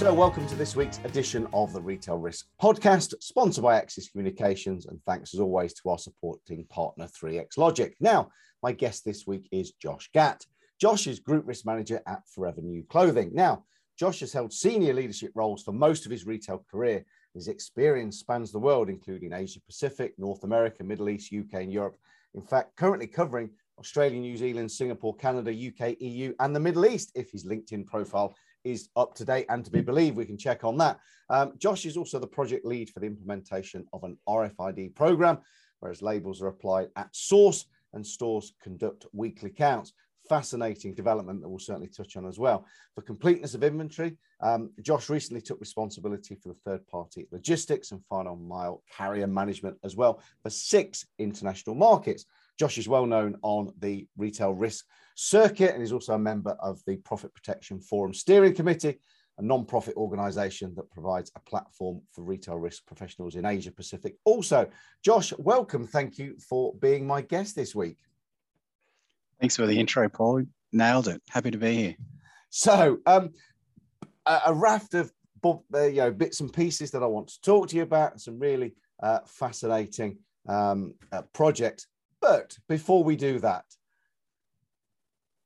So, 0.00 0.14
welcome 0.14 0.46
to 0.46 0.54
this 0.54 0.74
week's 0.74 0.96
edition 1.04 1.46
of 1.52 1.74
the 1.74 1.82
Retail 1.82 2.16
Risk 2.16 2.46
Podcast, 2.58 3.12
sponsored 3.20 3.62
by 3.62 3.76
Axis 3.76 4.08
Communications. 4.08 4.86
And 4.86 4.98
thanks 5.04 5.34
as 5.34 5.40
always 5.40 5.74
to 5.74 5.90
our 5.90 5.98
supporting 5.98 6.64
partner, 6.70 7.06
3X 7.06 7.58
Logic. 7.58 7.94
Now, 8.00 8.30
my 8.62 8.72
guest 8.72 9.04
this 9.04 9.26
week 9.26 9.46
is 9.52 9.72
Josh 9.72 10.08
Gatt. 10.14 10.46
Josh 10.80 11.06
is 11.06 11.20
Group 11.20 11.46
Risk 11.46 11.66
Manager 11.66 12.00
at 12.06 12.26
Forever 12.34 12.62
New 12.62 12.82
Clothing. 12.84 13.32
Now, 13.34 13.64
Josh 13.98 14.20
has 14.20 14.32
held 14.32 14.54
senior 14.54 14.94
leadership 14.94 15.32
roles 15.34 15.62
for 15.62 15.72
most 15.72 16.06
of 16.06 16.12
his 16.12 16.24
retail 16.24 16.64
career. 16.70 17.04
His 17.34 17.48
experience 17.48 18.20
spans 18.20 18.52
the 18.52 18.58
world, 18.58 18.88
including 18.88 19.34
Asia 19.34 19.60
Pacific, 19.66 20.14
North 20.16 20.44
America, 20.44 20.82
Middle 20.82 21.10
East, 21.10 21.30
UK, 21.30 21.60
and 21.60 21.72
Europe. 21.74 21.98
In 22.32 22.40
fact, 22.40 22.74
currently 22.74 23.06
covering 23.06 23.50
Australia, 23.78 24.18
New 24.18 24.38
Zealand, 24.38 24.70
Singapore, 24.70 25.14
Canada, 25.16 25.50
UK, 25.50 26.00
EU, 26.00 26.32
and 26.40 26.56
the 26.56 26.60
Middle 26.60 26.86
East, 26.86 27.12
if 27.14 27.30
his 27.32 27.44
LinkedIn 27.44 27.84
profile 27.86 28.34
is 28.64 28.88
up 28.96 29.14
to 29.14 29.24
date 29.24 29.46
and 29.48 29.64
to 29.64 29.70
be 29.70 29.80
believed. 29.80 30.16
We 30.16 30.26
can 30.26 30.38
check 30.38 30.64
on 30.64 30.76
that. 30.78 30.98
Um, 31.28 31.52
Josh 31.58 31.86
is 31.86 31.96
also 31.96 32.18
the 32.18 32.26
project 32.26 32.64
lead 32.64 32.90
for 32.90 33.00
the 33.00 33.06
implementation 33.06 33.86
of 33.92 34.04
an 34.04 34.18
RFID 34.28 34.94
program, 34.94 35.38
whereas 35.80 36.02
labels 36.02 36.42
are 36.42 36.48
applied 36.48 36.88
at 36.96 37.14
source 37.14 37.66
and 37.92 38.06
stores 38.06 38.54
conduct 38.62 39.06
weekly 39.12 39.50
counts. 39.50 39.92
Fascinating 40.28 40.94
development 40.94 41.40
that 41.40 41.48
we'll 41.48 41.58
certainly 41.58 41.88
touch 41.88 42.16
on 42.16 42.26
as 42.26 42.38
well. 42.38 42.64
For 42.94 43.02
completeness 43.02 43.54
of 43.54 43.64
inventory, 43.64 44.16
um, 44.40 44.70
Josh 44.82 45.08
recently 45.08 45.40
took 45.40 45.58
responsibility 45.60 46.36
for 46.36 46.48
the 46.50 46.58
third 46.64 46.86
party 46.86 47.26
logistics 47.32 47.90
and 47.90 48.04
final 48.06 48.36
mile 48.36 48.82
carrier 48.96 49.26
management 49.26 49.76
as 49.82 49.96
well 49.96 50.22
for 50.42 50.50
six 50.50 51.06
international 51.18 51.74
markets. 51.74 52.26
Josh 52.60 52.76
is 52.76 52.86
well 52.86 53.06
known 53.06 53.38
on 53.40 53.72
the 53.78 54.06
retail 54.18 54.52
risk 54.52 54.84
circuit 55.14 55.72
and 55.72 55.82
is 55.82 55.94
also 55.94 56.12
a 56.12 56.18
member 56.18 56.50
of 56.60 56.78
the 56.86 56.98
Profit 56.98 57.32
Protection 57.32 57.80
Forum 57.80 58.12
Steering 58.12 58.54
Committee, 58.54 59.00
a 59.38 59.42
non-profit 59.42 59.96
organization 59.96 60.74
that 60.76 60.90
provides 60.90 61.32
a 61.34 61.40
platform 61.40 62.02
for 62.12 62.22
retail 62.22 62.58
risk 62.58 62.84
professionals 62.84 63.34
in 63.34 63.46
Asia 63.46 63.72
Pacific. 63.72 64.16
Also, 64.26 64.68
Josh, 65.02 65.32
welcome. 65.38 65.86
Thank 65.86 66.18
you 66.18 66.36
for 66.38 66.74
being 66.74 67.06
my 67.06 67.22
guest 67.22 67.56
this 67.56 67.74
week. 67.74 67.96
Thanks 69.40 69.56
for 69.56 69.66
the 69.66 69.80
intro, 69.80 70.10
Paul. 70.10 70.44
Nailed 70.70 71.08
it. 71.08 71.22
Happy 71.30 71.50
to 71.50 71.56
be 71.56 71.74
here. 71.74 71.96
So, 72.50 72.98
um, 73.06 73.30
a, 74.26 74.52
raft 74.52 74.92
of 74.92 75.10
uh, 75.42 75.86
you 75.86 76.02
know 76.02 76.10
bits 76.10 76.40
and 76.40 76.52
pieces 76.52 76.90
that 76.90 77.02
I 77.02 77.06
want 77.06 77.28
to 77.28 77.40
talk 77.40 77.68
to 77.68 77.76
you 77.76 77.84
about. 77.84 78.20
Some 78.20 78.38
really 78.38 78.74
uh, 79.02 79.20
fascinating 79.24 80.18
um, 80.46 80.92
uh, 81.10 81.22
projects. 81.32 81.86
But 82.20 82.56
before 82.68 83.02
we 83.02 83.16
do 83.16 83.38
that, 83.40 83.64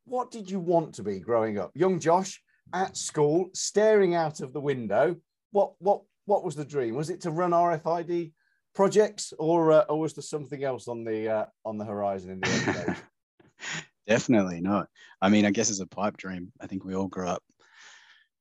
what 0.05 0.31
did 0.31 0.51
you 0.51 0.61
want 0.61 0.95
to 0.95 1.03
be 1.03 1.21
growing 1.21 1.59
up? 1.59 1.71
Young 1.75 1.99
Josh 1.99 2.43
at 2.73 2.97
school, 2.97 3.51
staring 3.55 4.15
out 4.15 4.41
of 4.41 4.53
the 4.53 4.61
window. 4.61 5.17
What 5.53 5.73
what 5.79 6.03
what 6.27 6.45
was 6.45 6.57
the 6.57 6.65
dream? 6.65 6.95
Was 6.95 7.11
it 7.11 7.21
to 7.23 7.31
run 7.31 7.53
RFID 7.53 8.33
projects, 8.75 9.33
or 9.39 9.73
uh, 9.73 9.85
or 9.89 10.01
was 10.01 10.15
there 10.15 10.23
something 10.23 10.63
else 10.65 10.89
on 10.89 11.05
the 11.05 11.29
uh, 11.29 11.47
on 11.65 11.79
the 11.79 11.85
horizon 11.85 12.31
in 12.31 12.41
the? 12.41 12.97
Definitely 14.07 14.61
not. 14.61 14.89
I 15.23 15.31
mean, 15.31 15.47
I 15.47 15.51
guess 15.51 15.71
it's 15.71 15.81
a 15.81 15.87
pipe 15.87 16.17
dream. 16.17 16.53
I 16.61 16.67
think 16.67 16.85
we 16.85 16.95
all 16.95 17.09
grew 17.09 17.27
up. 17.27 17.43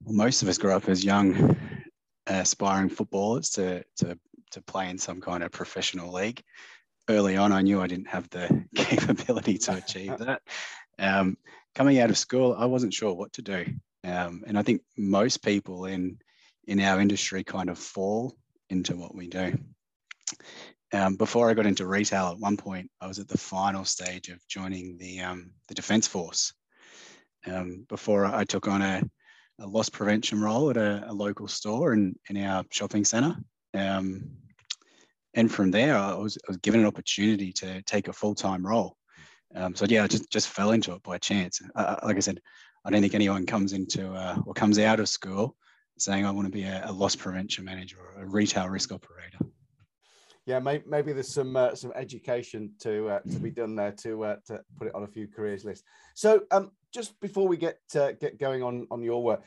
Well, 0.03 0.16
most 0.16 0.42
of 0.42 0.50
us 0.50 0.58
grew 0.58 0.73
up 0.73 0.90
as 0.90 1.06
young, 1.06 1.56
aspiring 2.28 2.90
footballers 2.90 3.52
to 3.52 3.84
to 3.97 4.18
to 4.52 4.62
play 4.62 4.90
in 4.90 4.97
some 4.97 5.22
kind 5.22 5.44
of 5.44 5.52
professional 5.52 6.12
league. 6.12 6.42
Early 7.09 7.36
on, 7.36 7.52
I 7.52 7.62
knew 7.62 7.81
I 7.81 7.88
didn't 7.88 8.08
have 8.08 8.30
the 8.30 8.66
capability 8.75 9.58
to 9.59 9.75
achieve 9.75 10.18
that. 10.19 10.41
Um, 10.97 11.38
coming 11.75 12.00
out 12.00 12.09
of 12.09 12.18
school, 12.18 12.56
I 12.58 12.66
wasn't 12.66 12.94
sure 12.94 13.14
what 13.14 13.34
to 13.34 13.41
do, 13.41 13.66
um, 14.06 14.44
and 14.47 14.58
I 14.58 14.64
think 14.64 14.81
most 14.97 15.44
people 15.44 15.86
in 15.86 16.19
in 16.66 16.80
our 16.80 17.02
industry 17.02 17.44
kind 17.44 17.69
of 17.69 17.78
fall 17.78 18.38
into 18.69 18.96
what 18.96 19.14
we 19.14 19.28
do. 19.28 19.58
Um, 20.94 21.16
before 21.16 21.50
I 21.50 21.56
got 21.56 21.66
into 21.66 21.88
retail, 21.88 22.28
at 22.28 22.40
one 22.40 22.56
point 22.56 22.90
I 23.02 23.08
was 23.08 23.20
at 23.20 23.28
the 23.28 23.38
final 23.38 23.84
stage 23.84 24.30
of 24.30 24.47
joining 24.47 24.97
the 24.97 25.22
um, 25.22 25.52
the 25.68 25.74
Defence 25.74 26.08
Force. 26.08 26.53
Um, 27.46 27.85
before 27.90 28.25
I 28.25 28.46
took 28.46 28.68
on 28.68 28.81
a, 28.81 29.03
a 29.59 29.68
loss 29.68 29.90
prevention 29.90 30.41
role 30.41 30.70
at 30.70 30.78
a, 30.78 31.03
a, 31.09 31.14
local 31.14 31.47
store 31.50 31.91
in, 31.91 32.16
in 32.30 32.38
our 32.38 32.64
shopping 32.72 33.03
centre. 33.03 33.35
Um, 33.74 34.30
and 35.34 35.52
from 35.52 35.72
there, 35.72 35.98
I 35.98 36.14
was, 36.16 36.38
I 36.48 36.52
was 36.52 36.58
given 36.58 36.82
an 36.82 36.86
opportunity 36.86 37.52
to 37.54 37.82
take 37.84 38.08
a 38.08 38.14
full 38.14 38.36
time 38.36 38.66
role. 38.66 38.98
Um, 39.56 39.76
so 39.76 39.86
yeah, 39.88 40.04
I 40.04 40.08
just 40.08 40.30
just 40.32 40.50
fell 40.50 40.72
into 40.72 40.94
it 40.94 41.04
by 41.04 41.18
chance. 41.18 41.62
Uh, 41.76 41.98
like 42.04 42.18
I 42.18 42.22
said, 42.22 42.40
I 42.86 42.90
don't 42.90 43.02
think 43.02 43.14
anyone 43.14 43.46
comes 43.46 43.74
into 43.74 44.12
uh, 44.14 44.38
or 44.46 44.54
comes 44.54 44.80
out 44.80 45.00
of 45.00 45.08
school 45.08 45.56
saying 45.98 46.26
I 46.26 46.32
want 46.32 46.48
to 46.48 46.52
be 46.52 46.64
a, 46.64 46.84
a 46.86 46.92
loss 46.92 47.16
prevention 47.16 47.66
manager 47.66 47.98
or 48.00 48.24
a 48.24 48.26
retail 48.26 48.68
risk 48.68 48.92
operator. 48.92 49.38
Yeah, 50.46 50.60
maybe, 50.60 50.84
maybe 50.88 51.14
there's 51.14 51.34
some 51.34 51.56
uh, 51.56 51.76
some 51.76 51.94
education 51.96 52.74
to 52.82 53.10
uh, 53.10 53.20
to 53.20 53.40
be 53.40 53.50
done 53.50 53.76
there 53.76 53.94
to 54.04 54.24
uh, 54.26 54.36
to 54.48 54.60
put 54.78 54.88
it 54.88 54.96
on 54.96 55.04
a 55.04 55.08
few 55.08 55.28
careers 55.28 55.64
lists. 55.64 55.86
So 56.16 56.42
um, 56.52 56.72
just 56.94 57.20
before 57.22 57.48
we 57.48 57.58
get 57.58 57.80
uh, 57.96 58.12
get 58.12 58.40
going 58.40 58.62
on 58.62 58.88
on 58.92 59.02
your 59.02 59.24
work, 59.24 59.44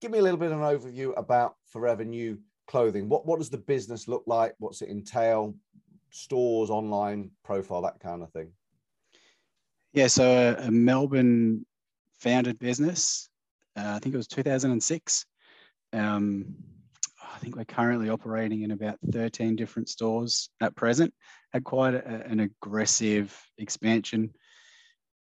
give 0.00 0.10
me 0.10 0.18
a 0.18 0.22
little 0.22 0.38
bit 0.38 0.50
of 0.50 0.60
an 0.60 0.64
overview 0.64 1.12
about 1.16 1.54
Forever 1.68 2.04
New 2.04 2.40
Clothing. 2.70 3.08
What 3.08 3.26
what 3.26 3.40
does 3.40 3.50
the 3.50 3.58
business 3.58 4.06
look 4.06 4.22
like? 4.28 4.54
What's 4.60 4.80
it 4.80 4.90
entail? 4.90 5.56
Stores, 6.10 6.70
online 6.70 7.32
profile, 7.42 7.82
that 7.82 7.98
kind 7.98 8.22
of 8.22 8.30
thing. 8.30 8.52
Yeah, 9.92 10.06
so 10.06 10.24
a, 10.24 10.66
a 10.66 10.70
Melbourne 10.70 11.66
founded 12.20 12.60
business. 12.60 13.28
Uh, 13.76 13.94
I 13.96 13.98
think 13.98 14.14
it 14.14 14.18
was 14.18 14.28
2006. 14.28 15.26
Um, 15.92 16.54
I 17.20 17.38
think 17.38 17.56
we're 17.56 17.64
currently 17.64 18.08
operating 18.08 18.62
in 18.62 18.70
about 18.70 18.98
13 19.10 19.56
different 19.56 19.88
stores 19.88 20.50
at 20.60 20.76
present. 20.76 21.12
Had 21.52 21.64
quite 21.64 21.94
a, 21.94 22.24
an 22.24 22.38
aggressive 22.38 23.36
expansion 23.58 24.30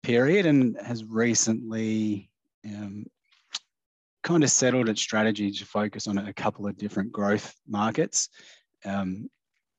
period 0.03 0.45
and 0.45 0.77
has 0.85 1.03
recently 1.03 2.29
um, 2.63 3.07
kind 4.23 4.43
of 4.43 4.51
settled 4.51 4.89
its 4.89 5.01
strategy 5.01 5.51
to 5.51 5.65
focus 5.65 6.07
on 6.07 6.17
a 6.17 6.33
couple 6.33 6.67
of 6.67 6.77
different 6.77 7.11
growth 7.11 7.53
markets. 7.67 8.29
Um, 8.85 9.29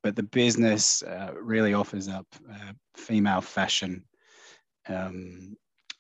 but 0.03 0.17
the 0.17 0.23
business 0.23 1.03
uh, 1.03 1.33
really 1.41 1.75
offers 1.75 2.09
up 2.09 2.27
uh, 2.51 2.73
female 2.97 3.41
fashion 3.43 4.05
um, 4.89 5.57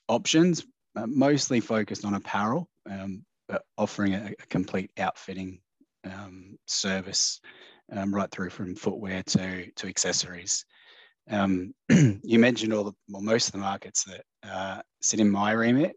options, 0.08 0.64
uh, 0.96 1.06
mostly 1.06 1.60
focused 1.60 2.04
on 2.04 2.14
apparel, 2.14 2.68
um, 2.90 3.24
but 3.46 3.62
offering 3.76 4.14
a, 4.14 4.32
a 4.38 4.46
complete 4.46 4.90
outfitting 4.98 5.60
um, 6.04 6.58
service 6.66 7.40
um, 7.92 8.14
right 8.14 8.30
through 8.30 8.50
from 8.50 8.74
footwear 8.74 9.22
to, 9.24 9.70
to 9.72 9.86
accessories. 9.86 10.64
Um, 11.28 11.74
you 11.90 12.38
mentioned 12.38 12.72
all 12.72 12.84
the, 12.84 12.92
well, 13.08 13.22
most 13.22 13.46
of 13.46 13.52
the 13.52 13.58
markets 13.58 14.04
that 14.04 14.24
uh, 14.48 14.82
sit 15.02 15.20
in 15.20 15.30
my 15.30 15.52
remit. 15.52 15.96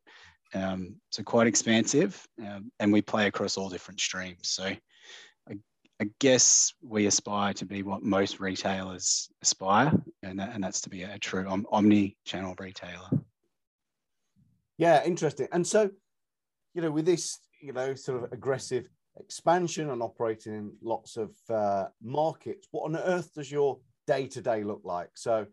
Um, 0.54 0.96
so 1.10 1.24
quite 1.24 1.48
expansive, 1.48 2.26
and 2.80 2.94
we 2.94 3.02
play 3.02 3.28
across 3.28 3.58
all 3.58 3.70
different 3.70 4.00
streams. 4.00 4.50
So 4.50 4.74
I 6.02 6.10
guess 6.20 6.74
we 6.82 7.06
aspire 7.06 7.54
to 7.54 7.66
be 7.66 7.84
what 7.84 8.04
most 8.04 8.40
retailers 8.40 9.30
aspire, 9.42 9.94
and, 10.24 10.40
that, 10.40 10.54
and 10.54 10.64
that's 10.64 10.82
to 10.82 10.90
be 10.90 11.04
a 11.04 11.18
true 11.20 11.48
om- 11.48 11.68
omni-channel 11.72 12.56
retailer. 12.60 13.10
Yeah, 14.78 15.04
interesting. 15.06 15.48
And 15.52 15.66
so, 15.66 15.92
you 16.74 16.82
know, 16.82 16.92
with 16.92 17.06
this, 17.06 17.40
you 17.62 17.74
know, 17.74 17.94
sort 17.96 18.24
of 18.24 18.34
aggressive 18.34 18.90
expansion 19.18 19.92
and 19.92 20.02
operating 20.02 20.54
in 20.54 20.74
lots 20.82 21.16
of 21.16 21.32
uh, 21.50 21.86
markets, 22.02 22.68
what 22.72 22.86
on 22.86 22.98
earth 22.98 23.34
does 23.36 23.52
your 23.52 23.80
day 24.08 24.28
to 24.28 24.42
day 24.42 24.64
look 24.64 24.82
like? 24.84 25.12
So, 25.14 25.46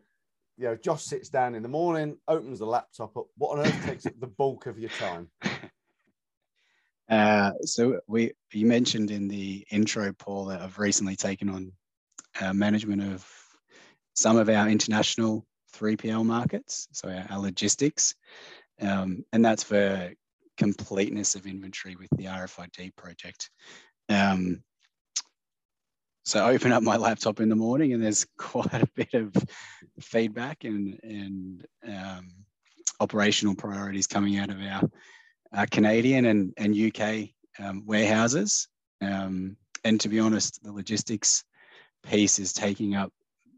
you 0.61 0.67
know, 0.67 0.75
Josh 0.75 1.03
sits 1.03 1.27
down 1.29 1.55
in 1.55 1.63
the 1.63 1.69
morning, 1.69 2.17
opens 2.27 2.59
the 2.59 2.67
laptop 2.67 3.17
up. 3.17 3.25
What 3.35 3.57
on 3.57 3.65
earth 3.65 3.83
takes 3.83 4.05
up 4.05 4.13
the 4.19 4.27
bulk 4.27 4.67
of 4.67 4.77
your 4.77 4.91
time? 4.91 5.29
Uh, 7.09 7.51
so 7.63 7.99
we 8.07 8.31
you 8.53 8.65
mentioned 8.65 9.11
in 9.11 9.27
the 9.27 9.65
intro, 9.69 10.13
Paul, 10.13 10.45
that 10.45 10.61
I've 10.61 10.79
recently 10.79 11.17
taken 11.17 11.49
on 11.49 11.73
uh, 12.39 12.53
management 12.53 13.01
of 13.01 13.29
some 14.13 14.37
of 14.37 14.47
our 14.47 14.69
international 14.69 15.45
3PL 15.75 16.23
markets, 16.23 16.87
so 16.93 17.09
our, 17.09 17.25
our 17.29 17.39
logistics, 17.39 18.15
um, 18.79 19.25
and 19.33 19.43
that's 19.43 19.61
for 19.61 20.13
completeness 20.57 21.35
of 21.35 21.47
inventory 21.47 21.97
with 21.97 22.07
the 22.15 22.27
RFID 22.27 22.95
project. 22.95 23.49
Um, 24.07 24.63
so 26.23 26.43
I 26.43 26.53
open 26.53 26.71
up 26.71 26.83
my 26.83 26.97
laptop 26.97 27.39
in 27.39 27.49
the 27.49 27.55
morning 27.55 27.93
and 27.93 28.03
there's 28.03 28.25
quite 28.37 28.73
a 28.73 28.87
bit 28.95 29.13
of 29.13 29.33
feedback 29.99 30.63
and, 30.63 30.99
and 31.03 31.65
um, 31.87 32.29
operational 32.99 33.55
priorities 33.55 34.07
coming 34.07 34.37
out 34.37 34.49
of 34.49 34.57
our 34.61 34.89
uh, 35.53 35.65
Canadian 35.69 36.25
and, 36.25 36.53
and 36.57 36.75
UK 36.75 37.29
um, 37.59 37.85
warehouses. 37.85 38.67
Um, 39.01 39.57
and 39.83 39.99
to 40.01 40.09
be 40.09 40.19
honest, 40.19 40.63
the 40.63 40.71
logistics 40.71 41.43
piece 42.03 42.39
is 42.39 42.53
taking 42.53 42.95
up 42.95 43.11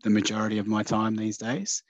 the 0.04 0.10
majority 0.10 0.58
of 0.58 0.68
my 0.68 0.84
time 0.84 1.16
these 1.16 1.38
days. 1.38 1.84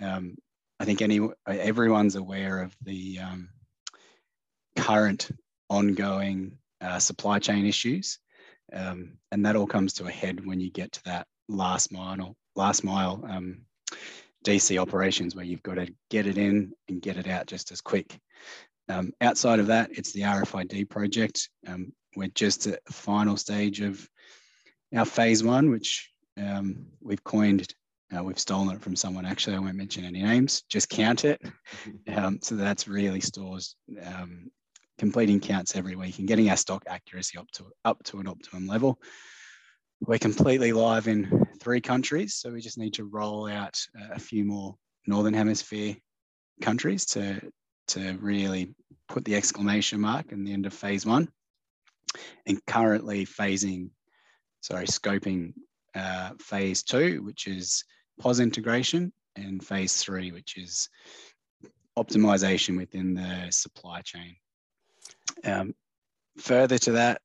Um, 0.00 0.36
I 0.80 0.84
think 0.84 1.02
any 1.02 1.20
everyone's 1.46 2.14
aware 2.14 2.62
of 2.62 2.76
the 2.82 3.18
um, 3.18 3.48
current 4.76 5.30
ongoing 5.68 6.58
uh, 6.80 6.98
supply 6.98 7.38
chain 7.38 7.66
issues. 7.66 8.18
Um, 8.72 9.18
and 9.32 9.44
that 9.46 9.56
all 9.56 9.66
comes 9.66 9.94
to 9.94 10.06
a 10.06 10.10
head 10.10 10.44
when 10.44 10.60
you 10.60 10.70
get 10.70 10.92
to 10.92 11.04
that 11.04 11.26
last 11.48 11.92
mile, 11.92 12.36
last 12.54 12.84
mile 12.84 13.24
um, 13.28 13.62
DC 14.44 14.80
operations 14.80 15.34
where 15.34 15.44
you've 15.44 15.62
got 15.62 15.74
to 15.74 15.92
get 16.10 16.26
it 16.26 16.38
in 16.38 16.72
and 16.88 17.02
get 17.02 17.16
it 17.16 17.28
out 17.28 17.46
just 17.46 17.72
as 17.72 17.80
quick. 17.80 18.18
Um, 18.88 19.12
outside 19.20 19.60
of 19.60 19.66
that, 19.66 19.90
it's 19.92 20.12
the 20.12 20.22
RFID 20.22 20.88
project. 20.88 21.48
Um, 21.66 21.92
we're 22.16 22.28
just 22.28 22.66
at 22.66 22.84
the 22.84 22.92
final 22.92 23.36
stage 23.36 23.80
of 23.80 24.08
our 24.96 25.04
phase 25.04 25.44
one, 25.44 25.70
which 25.70 26.10
um, 26.38 26.86
we've 27.00 27.22
coined, 27.24 27.72
uh, 28.16 28.22
we've 28.22 28.38
stolen 28.38 28.76
it 28.76 28.80
from 28.80 28.96
someone 28.96 29.26
actually, 29.26 29.56
I 29.56 29.60
won't 29.60 29.76
mention 29.76 30.04
any 30.04 30.22
names, 30.22 30.62
just 30.68 30.88
count 30.88 31.24
it. 31.24 31.40
Um, 32.08 32.38
so 32.42 32.56
that's 32.56 32.88
really 32.88 33.20
stores 33.20 33.76
um, 34.02 34.50
completing 34.98 35.40
counts 35.40 35.76
every 35.76 35.96
week 35.96 36.18
and 36.18 36.28
getting 36.28 36.50
our 36.50 36.56
stock 36.56 36.84
accuracy 36.86 37.38
up 37.38 37.50
to, 37.52 37.66
up 37.84 38.02
to 38.04 38.18
an 38.18 38.26
optimum 38.26 38.66
level. 38.66 38.98
We're 40.00 40.18
completely 40.18 40.72
live 40.72 41.08
in 41.08 41.46
three 41.60 41.80
countries, 41.80 42.34
so 42.34 42.52
we 42.52 42.60
just 42.60 42.78
need 42.78 42.94
to 42.94 43.04
roll 43.04 43.48
out 43.48 43.80
a 44.12 44.18
few 44.18 44.44
more 44.44 44.76
Northern 45.06 45.34
Hemisphere 45.34 45.96
countries 46.60 47.04
to, 47.06 47.40
to 47.88 48.18
really 48.20 48.74
put 49.08 49.24
the 49.24 49.34
exclamation 49.34 50.00
mark 50.00 50.32
in 50.32 50.44
the 50.44 50.52
end 50.52 50.66
of 50.66 50.74
phase 50.74 51.06
one. 51.06 51.28
And 52.46 52.64
currently 52.66 53.26
phasing, 53.26 53.90
sorry, 54.60 54.86
scoping 54.86 55.54
uh, 55.94 56.30
phase 56.40 56.82
two, 56.82 57.22
which 57.22 57.46
is 57.46 57.84
POS 58.20 58.40
integration, 58.40 59.12
and 59.36 59.64
phase 59.64 59.96
three, 60.02 60.32
which 60.32 60.56
is 60.56 60.88
optimization 61.98 62.76
within 62.76 63.14
the 63.14 63.50
supply 63.50 64.00
chain. 64.02 64.36
Um, 65.44 65.74
further 66.38 66.78
to 66.78 66.92
that, 66.92 67.22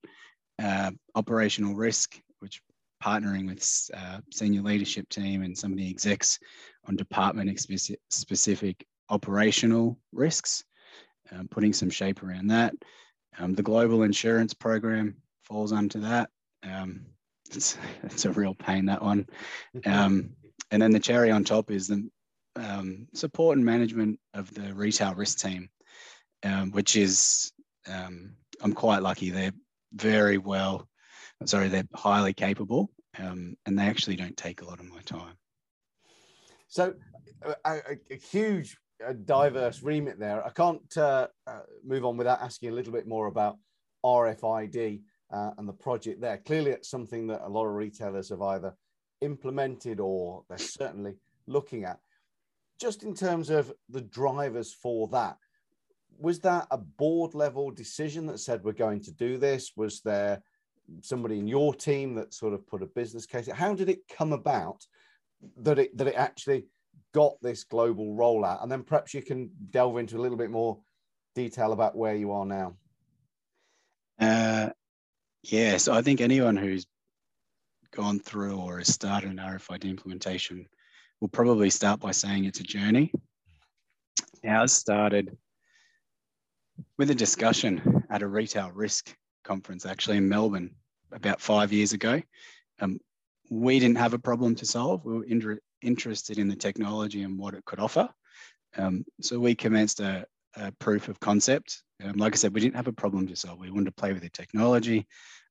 uh, 0.62 0.92
operational 1.16 1.76
risk, 1.76 2.20
which 2.40 2.62
partnering 3.04 3.48
with 3.48 3.90
uh, 3.94 4.20
senior 4.32 4.62
leadership 4.62 5.10
team 5.10 5.44
and 5.44 5.58
some 5.58 5.72
of 5.72 5.78
the 5.78 5.90
execs 5.90 6.40
on 6.88 6.96
department 6.96 7.60
specific 8.10 8.86
operational 9.10 10.00
risks, 10.12 10.64
um, 11.32 11.48
putting 11.50 11.74
some 11.74 11.90
shape 11.90 12.24
around 12.24 12.48
that. 12.48 12.74
Um, 13.40 13.54
the 13.54 13.64
global 13.64 14.04
insurance 14.04 14.54
program 14.54 15.18
falls 15.44 15.74
under 15.74 16.00
that. 16.00 16.30
Um, 16.64 17.06
it's, 17.54 17.78
it's 18.04 18.26
a 18.26 18.32
real 18.32 18.56
pain, 18.56 18.86
that 18.86 19.04
one. 19.04 19.28
Um, 19.86 20.32
and 20.72 20.82
then 20.82 20.92
the 20.92 21.00
cherry 21.00 21.30
on 21.30 21.44
top 21.44 21.70
is 21.70 21.88
the 21.88 22.10
um, 22.56 23.08
support 23.14 23.58
and 23.58 23.66
management 23.66 24.20
of 24.34 24.54
the 24.54 24.74
retail 24.74 25.14
risk 25.14 25.40
team, 25.40 25.70
um, 26.44 26.72
which 26.72 26.96
is, 26.96 27.52
I'm 27.88 28.74
quite 28.74 29.01
lucky. 29.01 29.30
They're 29.30 29.53
very 29.94 30.38
well, 30.38 30.88
sorry, 31.45 31.68
they're 31.68 31.88
highly 31.94 32.33
capable 32.33 32.91
and 33.15 33.57
they 33.65 33.83
actually 33.83 34.15
don't 34.15 34.38
take 34.38 34.62
a 34.62 34.65
lot 34.65 34.80
of 34.80 34.89
my 34.89 35.01
time. 35.01 35.35
So, 36.68 36.95
a, 37.44 37.56
a, 37.65 37.81
a 38.09 38.15
huge 38.15 38.77
a 39.06 39.13
diverse 39.13 39.83
remit 39.83 40.19
there. 40.19 40.45
I 40.45 40.50
can't 40.50 40.97
uh, 40.97 41.27
uh, 41.47 41.59
move 41.85 42.06
on 42.06 42.18
without 42.18 42.41
asking 42.41 42.69
a 42.69 42.74
little 42.74 42.94
bit 42.94 43.07
more 43.07 43.27
about 43.27 43.57
RFID 44.06 45.01
uh, 45.31 45.51
and 45.57 45.68
the 45.68 45.74
project 45.74 46.21
there. 46.21 46.38
Clearly, 46.38 46.71
it's 46.71 46.89
something 46.89 47.27
that 47.27 47.41
a 47.44 47.50
lot 47.50 47.65
of 47.65 47.74
retailers 47.74 48.30
have 48.30 48.41
either 48.41 48.75
implemented 49.21 50.00
or 50.00 50.44
they're 50.50 50.57
certainly 50.57 51.15
looking 51.47 51.85
at. 51.85 52.00
Just 52.80 53.03
in 53.03 53.13
terms 53.13 53.50
of 53.50 53.71
the 53.89 54.01
drivers 54.01 54.74
for 54.74 55.07
that, 55.09 55.38
was 56.19 56.39
that 56.39 56.68
a 56.71 56.77
board 56.77 57.33
level 57.33 57.71
decision 57.71 58.25
that 58.27 58.39
said 58.39 58.63
we're 58.63 58.74
going 58.74 59.01
to 59.01 59.12
do 59.12 59.38
this? 59.38 59.71
Was 59.75 60.01
there 60.01 60.42
somebody 61.01 61.39
in 61.39 61.48
your 61.48 61.74
team 61.74 62.15
that 62.15 62.33
sort 62.33 62.54
of 62.54 62.68
put 62.68 62.81
a 62.81 62.88
business 62.88 63.25
case? 63.25 63.50
How 63.51 63.74
did 63.74 63.89
it 63.89 64.07
come 64.07 64.33
about 64.33 64.86
that 65.57 65.80
it 65.80 65.98
that 65.98 66.07
it 66.07 66.15
actually 66.15 66.65
got 67.13 67.42
this 67.42 67.63
global 67.63 68.15
rollout? 68.15 68.63
And 68.63 68.71
then 68.71 68.83
perhaps 68.83 69.13
you 69.13 69.21
can 69.21 69.51
delve 69.71 69.98
into 69.98 70.18
a 70.18 70.21
little 70.21 70.38
bit 70.38 70.51
more 70.51 70.80
detail 71.36 71.74
about 71.74 71.95
where 71.95 72.16
you 72.16 72.31
are 72.31 72.45
now. 72.45 72.75
Uh, 74.19 74.69
yeah, 75.44 75.77
so 75.77 75.94
I 75.94 76.01
think 76.01 76.21
anyone 76.21 76.56
who's 76.56 76.86
gone 77.92 78.19
through 78.19 78.57
or 78.57 78.77
has 78.80 78.88
started 78.88 79.30
an 79.30 79.38
RFID 79.38 79.83
implementation 79.83 80.68
will 81.19 81.27
probably 81.27 81.69
start 81.69 82.00
by 82.00 82.12
saying 82.12 82.45
it's 82.45 82.59
a 82.59 82.63
journey. 82.63 83.12
Ours 84.45 84.74
started 84.74 85.38
with 86.98 87.10
a 87.10 87.16
discussion 87.16 88.04
at 88.10 88.22
a 88.22 88.28
retail 88.28 88.72
risk 88.72 89.16
conference 89.44 89.86
actually 89.86 90.18
in 90.18 90.30
Melbourne 90.30 90.75
about 91.12 91.42
five 91.42 91.72
years 91.72 91.94
ago. 91.94 92.22
Um, 92.80 93.00
we 93.50 93.80
didn't 93.80 93.98
have 93.98 94.14
a 94.14 94.20
problem 94.20 94.56
to 94.56 94.66
solve. 94.66 95.06
We 95.06 95.14
were 95.14 95.60
interested 95.81 96.40
in 96.40 96.48
the 96.48 96.56
technology 96.56 97.24
and 97.24 97.38
what 97.38 97.54
it 97.54 97.66
could 97.66 97.80
offer. 97.80 98.10
Um, 98.78 99.06
so 99.22 99.40
we 99.40 99.54
commenced 99.54 100.00
a, 100.00 100.25
a 100.56 100.72
proof 100.74 101.08
of 101.08 101.20
concept. 101.20 101.84
Um, 102.04 102.14
like 102.14 102.34
I 102.34 102.38
said, 102.38 102.54
we 102.54 102.62
didn't 102.62 102.76
have 102.76 102.88
a 102.88 102.94
problem 102.94 103.28
to 103.28 103.36
solve. 103.36 103.60
We 103.60 103.69
wanted 103.69 103.86
to 103.86 103.92
play 103.92 104.14
with 104.14 104.24
the 104.24 104.30
technology, 104.30 105.08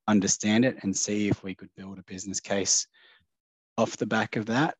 understand 0.09 0.65
it, 0.65 0.79
and 0.83 0.97
see 0.97 1.29
if 1.29 1.45
we 1.45 1.55
could 1.55 1.71
build 1.77 1.99
a 1.99 2.05
business 2.05 2.41
case 2.41 2.87
off 3.79 3.97
the 3.97 4.07
back 4.07 4.37
of 4.37 4.47
that. 4.47 4.75